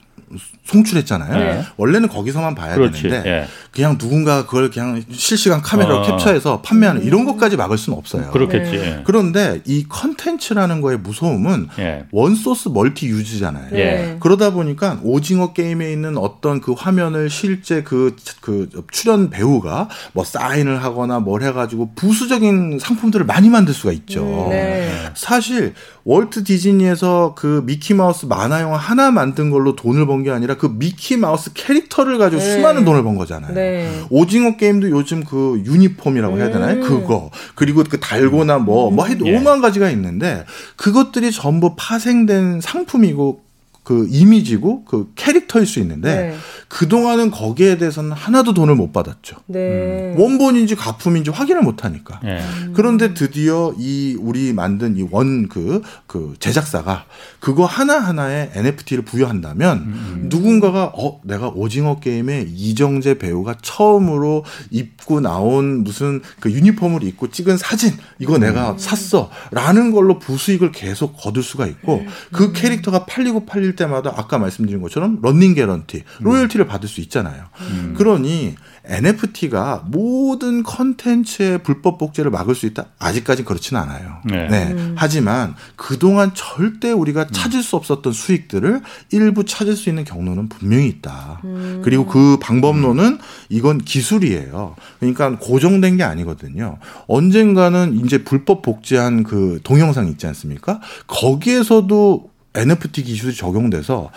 [0.64, 1.38] 송출했잖아요.
[1.38, 1.64] 네.
[1.76, 3.02] 원래는 거기서만 봐야 그렇지.
[3.02, 3.46] 되는데 네.
[3.72, 6.02] 그냥 누군가 그걸 그냥 실시간 카메라로 어.
[6.02, 8.30] 캡처해서 판매하는 이런 것까지 막을 수는 없어요.
[8.30, 8.70] 그렇겠지.
[8.76, 9.02] 네.
[9.04, 12.04] 그런데 이 컨텐츠라는 거의 무서움은 예.
[12.12, 13.70] one source multi use잖아요.
[13.72, 14.16] 예.
[14.20, 20.82] 그러다 보니까 오징어 게임에 있는 어떤 그 화면을 실제 그, 그 출연 배우가 뭐 사인을
[20.82, 24.46] 하거나 뭘 해가지고 부수적인 상품들을 많이 만들 수가 있죠.
[24.46, 24.90] 음, 네.
[25.14, 25.74] 사실
[26.04, 31.52] 월트 디즈니에서 그 미키마우스 만화 영화 하나 만든 걸로 돈을 번게 아니라 그 미키 마우스
[31.52, 32.54] 캐릭터를 가지고 네.
[32.54, 33.54] 수많은 돈을 번 거잖아요.
[33.54, 33.90] 네.
[34.10, 36.76] 오징어 게임도 요즘 그 유니폼이라고 해야 되나요?
[36.76, 36.82] 음.
[36.82, 37.30] 그거.
[37.54, 39.36] 그리고 그 달고나 뭐, 뭐 해도 예.
[39.36, 40.44] 오만 가지가 있는데
[40.76, 43.47] 그것들이 전부 파생된 상품이고
[43.88, 46.36] 그 이미지고 그 캐릭터일 수 있는데 네.
[46.68, 49.36] 그 동안은 거기에 대해서는 하나도 돈을 못 받았죠.
[49.46, 49.58] 네.
[49.58, 50.20] 음.
[50.20, 52.20] 원본인지 가품인지 확인을 못 하니까.
[52.22, 52.44] 네.
[52.74, 57.06] 그런데 드디어 이 우리 만든 이 원 그그 제작사가
[57.40, 60.26] 그거 하나 하나에 NFT를 부여한다면 음.
[60.28, 67.56] 누군가가 어 내가 오징어 게임에 이정재 배우가 처음으로 입고 나온 무슨 그 유니폼을 입고 찍은
[67.56, 68.78] 사진 이거 내가 음.
[68.78, 72.52] 샀어라는 걸로 부수익을 계속 거둘 수가 있고 그 음.
[72.52, 77.44] 캐릭터가 팔리고 팔릴 때마다 아까 말씀드린 것처럼 런닝 개런티, 로열티를 받을 수 있잖아요.
[77.60, 77.94] 음.
[77.96, 82.86] 그러니 NFT가 모든 컨텐츠의 불법 복제를 막을 수 있다?
[82.98, 84.18] 아직까지 그렇지는 않아요.
[84.24, 84.48] 네.
[84.48, 84.72] 네.
[84.72, 84.94] 음.
[84.96, 87.28] 하지만 그동안 절대 우리가 음.
[87.30, 88.80] 찾을 수 없었던 수익들을
[89.12, 91.40] 일부 찾을 수 있는 경로는 분명히 있다.
[91.44, 91.82] 음.
[91.84, 93.18] 그리고 그 방법론은
[93.48, 94.74] 이건 기술이에요.
[94.98, 96.78] 그러니까 고정된 게 아니거든요.
[97.06, 100.80] 언젠가는 이제 불법 복제한 그 동영상 있지 않습니까?
[101.06, 104.10] 거기에서도 NFT 기술이 적용돼서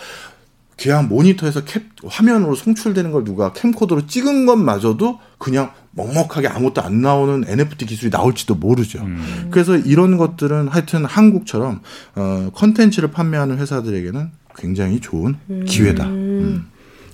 [0.80, 7.44] 그냥 모니터에서 캡 화면으로 송출되는 걸 누가 캠코더로 찍은 것마저도 그냥 먹먹하게 아무것도 안 나오는
[7.46, 9.00] NFT 기술이 나올지도 모르죠.
[9.02, 9.48] 음.
[9.50, 11.80] 그래서 이런 것들은 하여튼 한국처럼
[12.16, 15.64] 어 컨텐츠를 판매하는 회사들에게는 굉장히 좋은 음.
[15.66, 16.06] 기회다.
[16.06, 16.66] 음.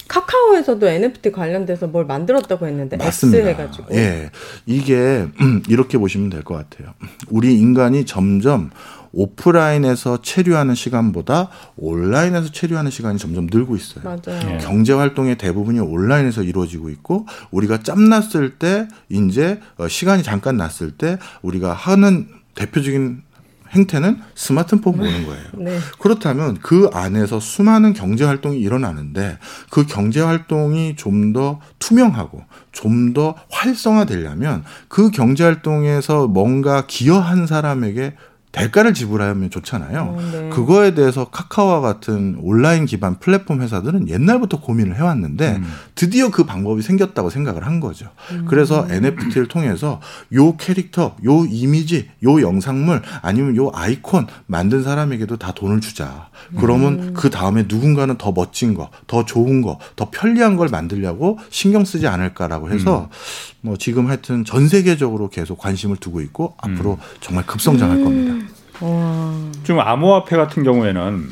[0.07, 3.39] 카카오에서도 NFT 관련돼서 뭘 만들었다고 했는데 맞습니다.
[3.41, 3.95] S 해가지고.
[3.95, 4.31] 예,
[4.64, 5.26] 이게
[5.68, 6.95] 이렇게 보시면 될 것 같아요.
[7.29, 8.70] 우리 인간이 점점
[9.13, 14.05] 오프라인에서 체류하는 시간보다 온라인에서 체류하는 시간이 점점 늘고 있어요.
[14.05, 14.41] 맞아요.
[14.45, 14.59] 네.
[14.59, 20.91] 경제 활동의 대부분이 온라인에서 이루어지고 있고 우리가 짬 났을 때 이제 어, 시간이 잠깐 났을
[20.91, 23.23] 때 우리가 하는 대표적인
[23.71, 25.45] 행태는 스마트폰 보는 거예요.
[25.59, 25.79] 네.
[25.99, 29.39] 그렇다면 그 안에서 수많은 경제 활동이 일어나는데
[29.71, 32.43] 그 경제 활동이 좀 더 투명하고
[32.73, 38.15] 좀 더 활성화되려면 그 경제 활동에서 뭔가 기여한 사람에게
[38.53, 40.01] 대가를 지불하면 좋잖아요.
[40.01, 40.49] 어, 네.
[40.49, 45.72] 그거에 대해서 카카오와 같은 온라인 기반 플랫폼 회사들은 옛날부터 고민을 해왔는데 음.
[45.94, 48.09] 드디어 그 방법이 생겼다고 생각을 한 거죠.
[48.32, 48.46] 음.
[48.49, 50.01] 그래서 NFT를 통해서
[50.32, 56.28] 요 캐릭터, 요 이미지, 요 영상물 아니면 요 아이콘 만든 사람에게도 다 돈을 주자.
[56.59, 57.14] 그러면 음.
[57.14, 62.07] 그 다음에 누군가는 더 멋진 거, 더 좋은 거, 더 편리한 걸 만들려고 신경 쓰지
[62.07, 63.59] 않을까라고 해서 음.
[63.61, 66.99] 뭐 지금 하여튼 전 세계적으로 계속 관심을 두고 있고 앞으로 음.
[67.20, 68.47] 정말 급성장할 겁니다.
[68.83, 69.53] 음.
[69.64, 71.29] 지금 암호화폐 같은 경우에는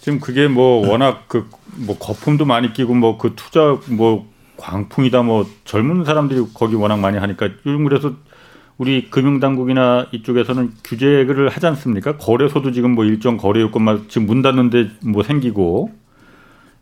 [0.00, 5.46] 지금 그게 뭐 워낙 그 뭐 거품도 많이 끼고 뭐 그 투자 뭐 광풍이다 뭐
[5.64, 8.12] 젊은 사람들이 거기 워낙 많이 하니까 요즘 그래서
[8.78, 12.16] 우리 금융당국이나 이쪽에서는 규제를 하지 않습니까?
[12.16, 15.90] 거래소도 지금 뭐 일정 거래 요건만 지금 문 닫는데 뭐 생기고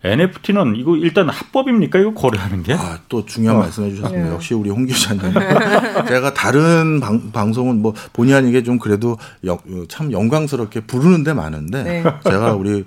[0.05, 1.99] NFT는 이거 일단 합법입니까?
[1.99, 2.73] 이거 거래하는 게?
[2.75, 3.61] 아, 또 중요한 어.
[3.63, 4.29] 말씀해 주셨습니다.
[4.29, 4.33] 네.
[4.33, 5.21] 역시 우리 홍 기자님.
[6.07, 11.83] 제가 다른 방, 방송은 뭐 본의 아니게 좀 그래도 여, 참 영광스럽게 부르는 데 많은데
[11.83, 12.05] 네.
[12.25, 12.85] 제가 우리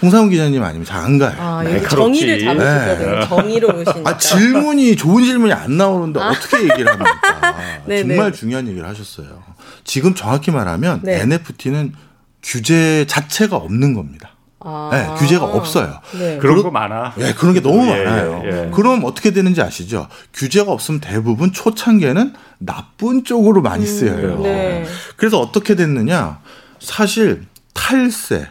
[0.00, 1.34] 홍상훈 기자님 아니면 잘 안 가요.
[1.38, 3.18] 아, 네, 정의를 잡으셔야 돼요.
[3.18, 3.26] 네.
[3.28, 4.10] 정의로 오시니까.
[4.10, 6.30] 아, 질문이 좋은 질문이 안 나오는데 아.
[6.30, 7.56] 어떻게 얘기를 합니까?
[7.86, 8.38] 네, 정말 네.
[8.38, 9.42] 중요한 얘기를 하셨어요.
[9.84, 11.94] 지금 정확히 말하면 NFT는
[12.42, 14.33] 규제 자체가 없는 겁니다.
[14.64, 14.88] 아.
[14.92, 16.00] 네, 규제가 없어요.
[16.18, 16.38] 네.
[16.38, 17.12] 그런 거 많아.
[17.16, 18.42] 네, 그런 게 너무 예, 많아요.
[18.44, 18.70] 예, 예.
[18.72, 20.08] 그럼 어떻게 되는지 아시죠?
[20.32, 24.36] 규제가 없으면 대부분 초창기에는 나쁜 쪽으로 많이 음, 쓰여요.
[24.36, 24.86] 음, 네.
[25.16, 26.40] 그래서 어떻게 됐느냐?
[26.80, 27.44] 사실
[27.74, 28.48] 탈세,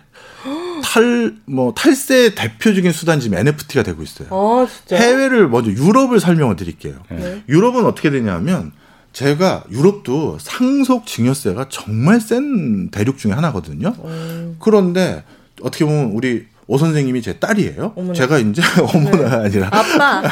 [0.84, 4.28] 탈, 뭐, 탈세의 대표적인 수단 지금 NFT가 되고 있어요.
[4.32, 6.96] 아, 해외를 먼저 유럽을 설명을 드릴게요.
[7.10, 7.44] 네.
[7.50, 8.72] 유럽은 어떻게 되냐면,
[9.14, 13.94] 제가 유럽도 상속 증여세가 정말 센 대륙 중에 하나거든요.
[14.04, 14.58] 음.
[14.60, 15.24] 그런데
[15.64, 17.92] 어떻게 보면 우리 오 선생님이 제 딸이에요.
[17.96, 18.14] 어머나.
[18.14, 19.36] 제가 이제 어머나 네.
[19.48, 20.24] 아니라 아빠.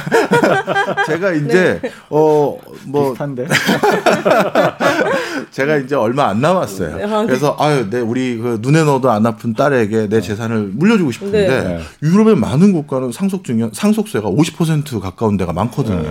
[1.05, 1.91] 제가 이제 네.
[2.09, 3.47] 어뭐 비슷한데.
[5.51, 6.95] 제가 이제 얼마 안 남았어요.
[6.95, 7.03] 네.
[7.03, 7.27] 아, 네.
[7.27, 11.79] 그래서 아유, 내 우리 그 눈에 넣어도 안 아픈 딸에게 내 재산을 물려주고 싶은데 네.
[12.01, 16.01] 유럽의 많은 국가는 상속 증여 상속세가 50% 가까운 데가 많거든요.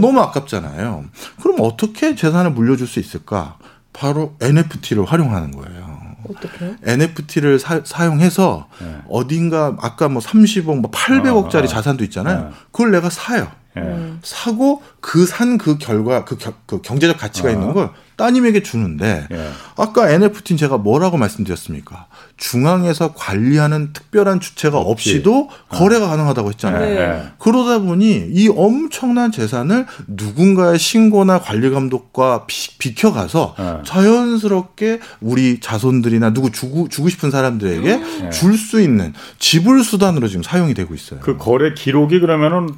[0.00, 1.04] 너무 아깝잖아요.
[1.42, 3.56] 그럼 어떻게 재산을 물려줄 수 있을까?
[3.92, 5.93] 바로 NFT를 활용하는 거예요.
[6.28, 6.76] 어떻게?
[6.84, 8.98] NFT를 사, 용해서 네.
[9.08, 11.66] 어딘가 아까 뭐 30억, 뭐 800억짜리 아, 아, 아.
[11.66, 12.44] 자산도 있잖아요.
[12.44, 12.50] 네.
[12.72, 13.50] 그걸 내가 사요.
[13.76, 14.12] 네.
[14.22, 17.52] 사고 그 산그 그 결과 그, 겨, 그 경제적 가치가 아.
[17.52, 19.50] 있는 걸 따님에게 주는데 예.
[19.76, 22.06] 아까 NFT는 제가 뭐라고 말씀드렸습니까?
[22.36, 25.76] 중앙에서 관리하는 특별한 주체가 없이도 어.
[25.76, 26.94] 거래가 가능하다고 했잖아요.
[26.94, 27.24] 네.
[27.38, 33.78] 그러다 보니 이 엄청난 재산을 누군가의 신고나 관리 감독과 비, 켜가서 네.
[33.84, 38.30] 자연스럽게 우리 자손들이나 누구 주고 주고 싶은 사람들에게 네.
[38.30, 41.20] 줄수 있는 지불 수단으로 지금 사용이 되고 있어요.
[41.20, 42.68] 그 거래 기록이 그러면은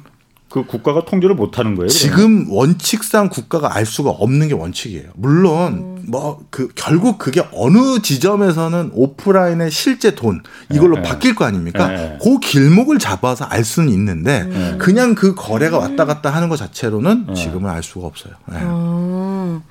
[0.49, 1.89] 그 국가가 통제를 못 하는 거예요?
[1.89, 5.09] 지금 원칙상 국가가 알 수가 없는 게 원칙이에요.
[5.15, 5.97] 물론 음.
[6.07, 10.41] 뭐그 결국 그게 어느 지점에서는 오프라인의 실제 돈
[10.71, 11.87] 이걸로 네, 바뀔 거 아닙니까?
[11.87, 12.17] 네.
[12.23, 14.77] 그 길목을 잡아서 알 수는 있는데 음.
[14.79, 17.33] 그냥 그 거래가 왔다 갔다 하는 것 자체로는 네.
[17.33, 18.33] 지금은 알 수가 없어요.
[18.45, 18.57] 네.
[18.61, 19.61] 음.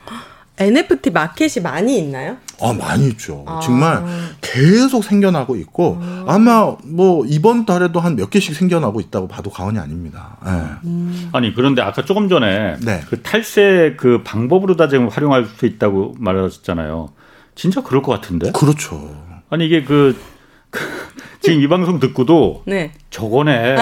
[0.59, 2.38] NFT 마켓이 많이 있나요?
[2.61, 3.44] 아, 많이 있죠.
[3.46, 3.61] 아.
[3.62, 4.02] 정말
[4.40, 6.24] 계속 생겨나고 있고 아.
[6.28, 10.38] 아마 뭐 이번 달에도 한 몇 개씩 생겨나고 있다고 봐도 과언이 아닙니다.
[10.44, 10.50] 네.
[10.88, 11.28] 음.
[11.32, 13.02] 아니 그런데 아까 조금 전에 네.
[13.11, 17.11] 그 탈세 그 방법으로 다 지금 활용할 수 있다고 말하셨잖아요.
[17.54, 18.52] 진짜 그럴 것 같은데?
[18.52, 19.14] 그렇죠.
[19.50, 20.36] 아니 이게 그, 그
[21.40, 22.92] 지금 이 방송 듣고도 네.
[23.10, 23.76] 저거네.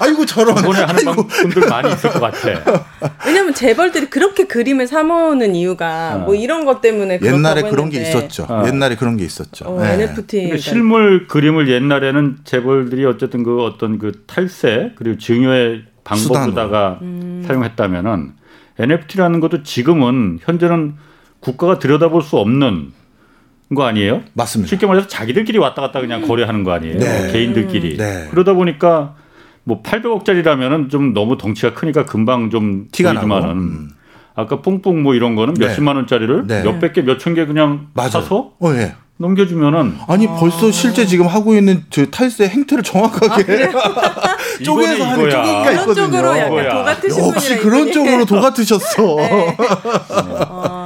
[0.00, 0.54] 아이고 저런.
[0.56, 1.26] 저거네 하는 아이고.
[1.26, 2.86] 분들 많이 있을 것 같아.
[3.26, 6.18] 왜냐면 재벌들이 그렇게 그림을 사모으는 이유가 어.
[6.26, 8.46] 뭐 이런 것 때문에 옛날에 그런 게 있었죠.
[8.48, 8.64] 어.
[8.66, 9.64] 옛날에 그런 게 있었죠.
[9.66, 9.94] 어, 네.
[9.94, 17.44] NFT 실물 그림을 옛날에는 재벌들이 어쨌든 그 어떤 그 탈세 그리고 증여의 방법으로다가 음.
[17.46, 18.34] 사용했다면은
[18.78, 20.94] NFT라는 것도 지금은 현재는
[21.40, 22.92] 국가가 들여다볼 수 없는
[23.74, 24.22] 거 아니에요?
[24.34, 24.68] 맞습니다.
[24.68, 26.98] 쉽게 말해서 자기들끼리 왔다 갔다 그냥 거래하는 거 아니에요?
[26.98, 27.32] 네.
[27.32, 27.96] 개인들끼리.
[27.96, 28.28] 네.
[28.30, 29.14] 그러다 보니까
[29.64, 33.90] 뭐 800억짜리라면은 좀 너무 덩치가 크니까 금방 좀 티가 나지만은 음.
[34.34, 35.66] 아까 뿡뿡 뭐 이런 거는 네.
[35.66, 36.62] 몇십만 원짜리를 네.
[36.62, 38.10] 몇백 개, 몇천 개 그냥 맞아요.
[38.10, 38.94] 사서 어, 예.
[39.18, 40.34] 넘겨주면은 아니 아.
[40.34, 45.94] 벌써 실제 지금 하고 있는 저 탈세 행태를 정확하게 아, 쪼개서 하는 쪼개기가 있거든요.
[45.94, 49.16] 쪽으로 약간 도 같으신 역시 그런 쪽으로 도 같으셨어.
[49.16, 49.56] 네.
[50.10, 50.78] 아.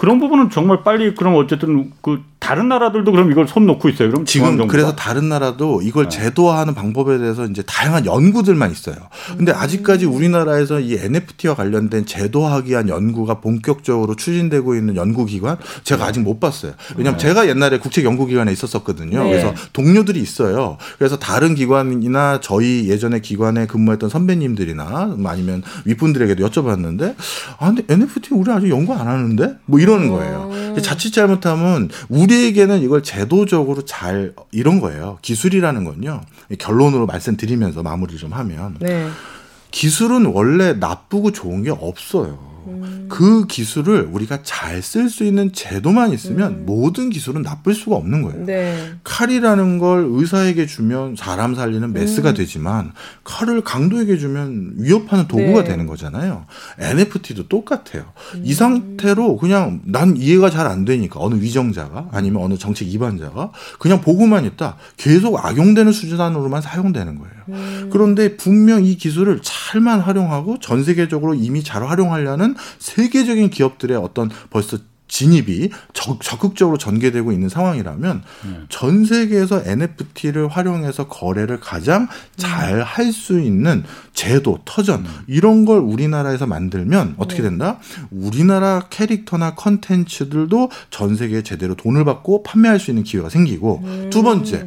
[0.00, 4.08] 그런 부분은 정말 빨리 그럼 어쨌든 그 다른 나라들도 그럼 이걸 손 놓고 있어요.
[4.08, 6.16] 그럼 지금 그래서 다른 나라도 이걸 네.
[6.16, 8.96] 제도화하는 방법에 대해서 이제 다양한 연구들만 있어요.
[9.36, 9.58] 근데 음.
[9.58, 16.08] 아직까지 우리나라에서 이 NFT와 관련된 제도화하기 위한 연구가 본격적으로 추진되고 있는 연구기관 제가 네.
[16.08, 16.72] 아직 못 봤어요.
[16.96, 17.28] 왜냐하면 네.
[17.28, 19.22] 제가 옛날에 국책 연구기관에 있었었거든요.
[19.22, 19.28] 네.
[19.28, 20.78] 그래서 동료들이 있어요.
[20.96, 27.16] 그래서 다른 기관이나 저희 예전에 기관에 근무했던 선배님들이나 아니면 윗분들에게도 여쭤봤는데
[27.58, 30.50] 아 근데 NFT 우리 아직 연구 안 하는데 뭐 이 러는 거예요.
[30.52, 30.82] 음.
[30.82, 35.18] 자칫 잘못하면 우리 우리에게는 이걸 제도적으로 잘 이런 거예요.
[35.22, 36.20] 기술이라는 건요.
[36.58, 39.08] 결론으로 말씀드리면서 마무리를 좀 하면 네.
[39.70, 42.38] 기술은 원래 나쁘고 좋은 게 없어요.
[42.70, 43.06] 음.
[43.08, 46.62] 그 기술을 우리가 잘 쓸 수 있는 제도만 있으면 음.
[46.66, 48.44] 모든 기술은 나쁠 수가 없는 거예요.
[48.46, 48.92] 네.
[49.04, 52.34] 칼이라는 걸 의사에게 주면 사람 살리는 메스가 음.
[52.34, 52.92] 되지만
[53.24, 55.70] 칼을 강도에게 주면 위협하는 도구가 네.
[55.70, 56.46] 되는 거잖아요.
[56.78, 58.04] NFT도 똑같아요.
[58.42, 58.54] 이 음.
[58.54, 63.50] 상태로 그냥 난 이해가 잘 안 되니까 어느 위정자가 아니면 어느 정책 위반자가
[63.80, 67.39] 그냥 보고만 있다 계속 악용되는 수준으로만 사용되는 거예요.
[67.48, 67.88] 음.
[67.92, 74.78] 그런데 분명 이 기술을 잘만 활용하고 전 세계적으로 이미 잘 활용하려는 세계적인 기업들의 어떤 벌써
[75.10, 78.66] 진입이 적, 극적으로 전개되고 있는 상황이라면 음.
[78.68, 83.82] 전 세계에서 NFT를 활용해서 거래를 가장 잘 할 수 있는
[84.14, 85.06] 제도, 터전 음.
[85.26, 87.48] 이런 걸 우리나라에서 만들면 어떻게 네.
[87.48, 87.80] 된다?
[88.12, 94.10] 우리나라 캐릭터나 컨텐츠들도 전 세계에 제대로 돈을 받고 판매할 수 있는 기회가 생기고 음.
[94.10, 94.66] 두 번째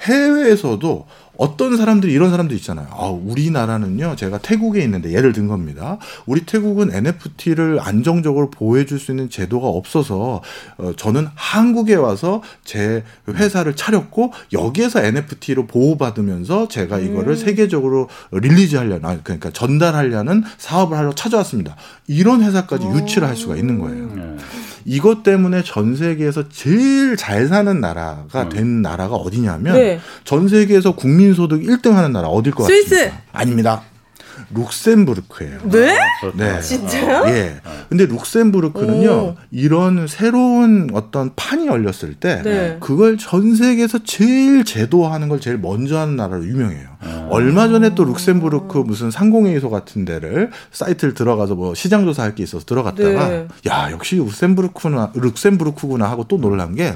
[0.00, 1.06] 해외에서도
[1.36, 2.86] 어떤 사람들이 이런 사람들 있잖아요.
[2.90, 5.98] 아, 우리나라는요, 제가 태국에 있는데 예를 든 겁니다.
[6.26, 10.40] 우리 태국은 NFT를 안정적으로 보호해 줄 수 있는 제도가 없어서
[10.78, 17.36] 어, 저는 한국에 와서 제 회사를 차렸고 여기에서 NFT로 보호받으면서 제가 이거를 음.
[17.36, 21.76] 세계적으로 릴리즈하려는, 아, 그러니까 전달하려는 사업을 하러 찾아왔습니다.
[22.06, 24.04] 이런 회사까지 유치를 할 수가 있는 거예요.
[24.04, 24.38] 음.
[24.86, 28.48] 이것 때문에 전 세계에서 제일 잘 사는 나라가 음.
[28.50, 30.00] 된 나라가 어디냐면 네.
[30.24, 32.90] 전 세계에서 국민 소득 1등 하는 나라 어딜 것 스위스.
[32.94, 33.22] 같습니까?
[33.32, 33.82] 아닙니다.
[34.52, 35.58] 룩셈부르크예요.
[35.70, 35.96] 네?
[35.98, 36.60] 아, 네.
[36.60, 37.24] 진짜요?
[37.28, 37.60] 예.
[37.88, 39.36] 근데 룩셈부르크는요, 오.
[39.50, 42.76] 이런 새로운 어떤 판이 열렸을 때, 네.
[42.80, 46.88] 그걸 전 세계에서 제일 제도화하는 걸 제일 먼저 하는 나라로 유명해요.
[47.00, 47.28] 아.
[47.30, 52.64] 얼마 전에 또 룩셈부르크 무슨 상공회의소 같은 데를 사이트를 들어가서 뭐 시장 조사할 게 있어서
[52.64, 53.48] 들어갔다가, 네.
[53.68, 56.94] 야, 역시 룩셈부르크구나, 룩셈부르크구나 하고 또 놀란 게,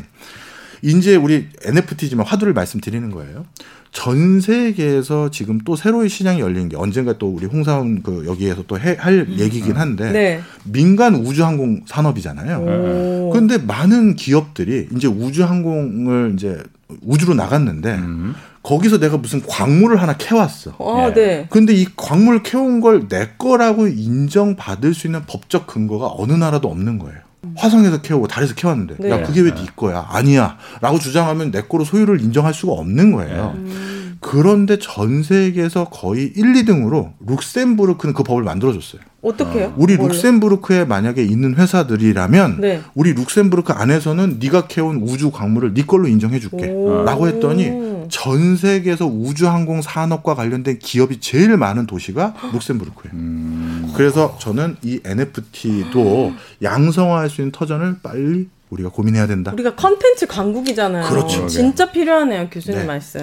[0.83, 3.45] 이제 우리 NFT지만 화두를 말씀드리는 거예요.
[3.91, 9.27] 전 세계에서 지금 또 새로운 시장이 열린 게 언젠가 또 우리 홍사원 그 여기에서 또할
[9.29, 9.37] 음.
[9.39, 10.41] 얘기긴 한데 네.
[10.65, 13.31] 민간 우주항공 산업이잖아요.
[13.33, 16.63] 그런데 많은 기업들이 이제 우주항공을 이제
[17.03, 18.35] 우주로 나갔는데 음.
[18.63, 20.75] 거기서 내가 무슨 광물을 하나 캐왔어.
[20.79, 21.47] 어, 네.
[21.49, 26.99] 근데 이 광물 캐온 걸 내 거라고 인정받을 수 있는 법적 근거가 어느 나라도 없는
[26.99, 27.19] 거예요.
[27.57, 29.11] 화성에서 캐오고 달에서 캐왔는데 네.
[29.11, 33.55] 야 그게 왜네 거야 아니야라고 주장하면 내 거로 소유를 인정할 수가 없는 거예요.
[33.57, 34.17] 음.
[34.21, 39.01] 그런데 전 세계에서 거의 1, 2등으로 룩셈부르크는 그 법을 만들어줬어요.
[39.23, 39.75] 어떻게요?
[39.77, 40.13] 우리 뭘로?
[40.13, 42.81] 룩셈부르크에 만약에 있는 회사들이라면 네.
[42.95, 50.35] 우리 룩셈부르크 안에서는 네가 캐온 우주 광물을 네 걸로 인정해줄게라고 했더니 전 세계에서 우주항공 산업과
[50.35, 53.15] 관련된 기업이 제일 많은 도시가 룩셈부르크예요.
[53.15, 53.78] 음.
[53.95, 56.33] 그래서 저는 이 NFT도
[56.63, 59.51] 양성화할 수 있는 터전을 빨리 우리가 고민해야 된다.
[59.55, 61.09] 우리가 컨텐츠 강국이잖아요.
[61.09, 61.47] 그렇죠.
[61.47, 62.85] 진짜 필요하네요, 교수님 네.
[62.87, 63.21] 말씀.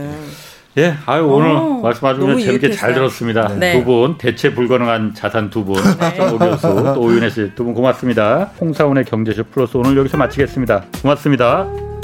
[0.77, 2.75] 예, 아유 오늘 어, 말씀 아주 재밌게 유익했어요.
[2.75, 3.47] 잘 들었습니다.
[3.57, 3.79] 네.
[3.79, 6.19] 두분 대체 불가능한 자산 두 분, 네.
[6.29, 6.61] 오 교수
[6.93, 8.51] 또 오윤혜 씨 두 분 고맙습니다.
[8.59, 10.85] 홍사원의 경제쇼 플러스 오늘 여기서 마치겠습니다.
[11.01, 11.94] 고맙습니다.